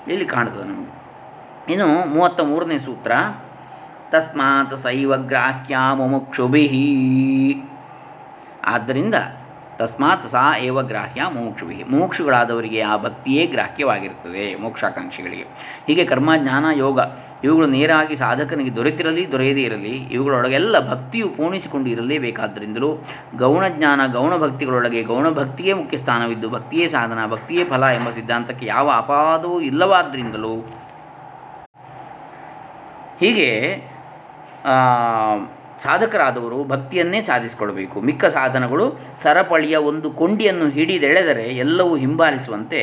ಇಲ್ಲಿ 0.08 0.26
ಕಾಣುತ್ತದೆ 0.26 0.64
ನಮಗೆ. 0.64 1.00
ಇನ್ನು 1.74 2.06
ಮೂವತ್ತ 2.10 2.42
ಮೂರನೇ 2.42 2.78
ಸೂತ್ರ. 2.78 3.12
ತಸ್ಮಾತ್ 4.12 4.78
ಸೈವ 4.78 5.18
ಗ್ರಾಹ್ಯ 5.18 5.76
ಆದ್ದರಿಂದ 8.66 9.16
ತಸ್ಮಾತ್ 9.80 10.22
ಸಾ 10.22 10.58
ಏವ 10.58 10.82
ಗ್ರಾಹ್ಯ 10.82 11.26
ಮೋಕ್ಷವಿ 11.34 11.84
ಮುಮುಕ್ಷುಗಳಾದವರಿಗೆ 11.90 12.82
ಆ 12.82 12.98
ಭಕ್ತಿಯೇ 12.98 13.46
ಗ್ರಾಹ್ಯವಾಗಿರುತ್ತದೆ 13.46 14.56
ಮೋಕ್ಷಾಕಾಂಕ್ಷಿಗಳಿಗೆ. 14.56 15.46
ಹೀಗೆ 15.88 16.06
ಕರ್ಮ, 16.06 16.30
ಜ್ಞಾನ, 16.38 16.66
ಯೋಗ 16.76 17.00
ಇವುಗಳು 17.44 17.68
ನೇರವಾಗಿ 17.68 18.16
ಸಾಧಕನಿಗೆ 18.16 18.76
ದೊರೆತಿರಲಿ, 18.76 19.32
ದೊರೆಯದೇ 19.32 19.62
ಇರಲಿ, 19.62 19.94
ಇವುಗಳೊಳಗೆಲ್ಲ 20.12 20.90
ಭಕ್ತಿಯು 20.90 21.30
ಪೂರ್ಣಿಸಿಕೊಂಡು 21.30 21.90
ಇರಲೇಬೇಕಾದ್ದರಿಂದಲೂ 21.90 22.90
ಗೌಣಜ್ಞಾನ 23.38 24.02
ಗೌಣಭಕ್ತಿಗಳೊಳಗೆ 24.14 25.04
ಗೌಣಭಕ್ತಿಯೇ 25.04 25.74
ಮುಖ್ಯ 25.74 25.98
ಸ್ಥಾನವಿದ್ದು 25.98 26.50
ಭಕ್ತಿಯೇ 26.50 26.88
ಸಾಧನ, 26.88 27.28
ಭಕ್ತಿಯೇ 27.28 27.64
ಫಲ 27.64 27.84
ಎಂಬ 27.84 28.10
ಸಿದ್ಧಾಂತಕ್ಕೆ 28.10 28.66
ಯಾವ 28.66 28.92
ಅಪವಾದವೂ 28.98 29.60
ಇಲ್ಲವಾದ್ದರಿಂದಲೂ. 29.60 30.56
ಹೀಗೆ 33.20 33.50
ಸಾಧಕರಾದವರು 35.84 36.60
ಭಕ್ತಿಯನ್ನೇ 36.72 37.20
ಸಾಧಿಸಿಕೊಳ್ಬೇಕು. 37.30 37.98
ಮಿಕ್ಕ 38.08 38.26
ಸಾಧನಗಳು 38.38 38.86
ಸರಪಳಿಯ 39.24 39.76
ಒಂದು 39.90 40.08
ಕೊಂಡಿಯನ್ನು 40.22 40.68
ಹಿಡಿದೆಳೆದರೆ 40.78 41.46
ಎಲ್ಲವೂ 41.66 41.94
ಹಿಂಬಾಲಿಸುವಂತೆ 42.04 42.82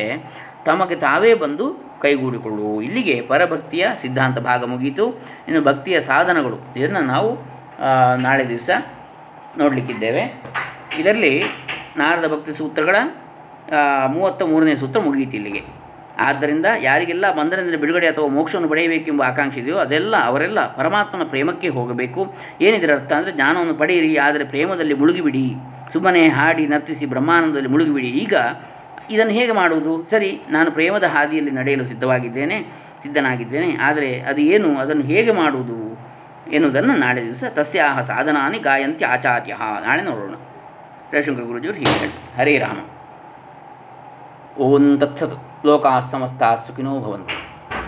ತಮಗೆ 0.67 0.95
ತಾವೇ 1.05 1.33
ಬಂದು 1.43 1.65
ಕೈಗೂಡಿಕೊಳ್ಳುವು 2.03 2.73
ಇಲ್ಲಿಗೆ 2.87 3.15
ಪರಭಕ್ತಿಯ 3.29 3.85
ಸಿದ್ಧಾಂತ 4.01 4.39
ಭಾಗ 4.49 4.63
ಮುಗಿಯಿತು 4.71 5.05
ಇನ್ನು 5.47 5.61
ಭಕ್ತಿಯ 5.69 5.97
ಸಾಧನಗಳು, 6.11 6.57
ಇದನ್ನು 6.79 7.01
ನಾವು 7.13 7.29
ನಾಳೆ 8.25 8.43
ದಿವಸ 8.53 8.69
ನೋಡಲಿಕ್ಕಿದ್ದೇವೆ. 9.61 10.23
ಇದರಲ್ಲಿ 11.01 11.33
ನಾರದ 12.01 12.25
ಭಕ್ತಿ 12.33 12.51
ಸೂತ್ರಗಳ 12.59 12.95
ಮೂವತ್ತ 14.15 14.41
ಮೂರನೇ 14.51 14.73
ಸೂತ್ರ 14.81 14.99
ಮುಗಿಯಿತು 15.07 15.35
ಇಲ್ಲಿಗೆ. 15.39 15.61
ಆದ್ದರಿಂದ 16.19 16.65
ಯಾರಿಗೆಲ್ಲ 16.81 17.25
ಬಂಧನದಿಂದ 17.31 17.75
ಬಿಡುಗಡೆ 17.75 18.07
ಅಥವಾ 18.07 18.27
ಮೋಕ್ಷವನ್ನು 18.27 18.69
ಪಡೆಯಬೇಕೆಂಬ 18.69 19.23
ಆಕಾಂಕ್ಷೆ 19.23 19.59
ಇದೆಯೋ 19.59 19.77
ಅದೆಲ್ಲ 19.77 20.15
ಅವರೆಲ್ಲ 20.23 20.59
ಪರಮಾತ್ಮನ 20.73 21.23
ಪ್ರೇಮಕ್ಕೆ 21.23 21.69
ಹೋಗಬೇಕು. 21.69 22.35
ಏನಿದರ 22.61 22.91
ಅರ್ಥ 22.93 23.13
ಅಂದರೆ 23.13 23.31
ಜ್ಞಾನವನ್ನು 23.31 23.73
ಪಡೆಯಿರಿ, 23.73 24.17
ಆದರೆ 24.17 24.43
ಪ್ರೇಮದಲ್ಲಿ 24.43 24.93
ಮುಳುಗಿಬಿಡಿ. 24.93 25.55
ಸುಮ್ಮನೆ 25.93 26.29
ಹಾಡಿ 26.29 26.67
ನರ್ತಿಸಿ 26.67 27.05
ಬ್ರಹ್ಮಾನಂದದಲ್ಲಿ 27.05 27.67
ಮುಳುಗಿಬಿಡಿ. 27.67 28.07
ಈಗ 28.07 28.33
ಇದನ್ನು 29.11 29.33
ಹೇಗೆ 29.33 29.51
ಮಾಡುವುದು? 29.51 30.05
ಸರಿ, 30.09 30.41
ನಾನು 30.49 30.71
ಪ್ರೇಮದ 30.71 31.03
ಹಾದಿಯಲ್ಲಿ 31.03 31.51
ನಡೆಯಲು 31.51 31.85
ಸಿದ್ಧವಾಗಿದ್ದೇನೆ, 31.85 32.57
ಸಿದ್ಧನಾಗಿದ್ದೇನೆ, 33.03 33.75
ಆದರೆ 33.81 34.19
ಅದು 34.19 34.41
ಏನು? 34.41 34.77
ಅದನ್ನು 34.77 35.03
ಹೇಗೆ 35.03 35.31
ಮಾಡುವುದು? 35.31 35.77
ಎನ್ನುವುದನ್ನು 36.51 36.95
ನಾಳೆ 36.95 37.21
ದಿವಸ 37.25 37.43
ತಸ್ಯಾಹ 37.49 38.01
ಸಾಧನಾನಿ 38.01 38.59
ಗಾಯಂತಿ 38.59 39.05
ಆಚಾರ್ಯ. 39.05 39.55
ನಾಳೆ 39.87 40.01
ನೋಡೋಣ. 40.01 40.35
ರವಿಶಂಕರ್ 41.13 41.45
ಗುರುಜಿಯವರು 41.45 41.79
ಹೀಗೆ 41.79 42.07
ಹರೇ 42.37 42.57
ರಾಮ. 42.57 42.77
ಓಂ 44.59 44.85
ತತ್ಸತ್ 44.97 45.33
ಲೋಕಾಃ 45.65 45.95
ಸಮಸ್ತಾಃ 46.11 46.53
ಸುಖಿನೋ 46.65 46.93
ಭವಂತು 46.99 47.35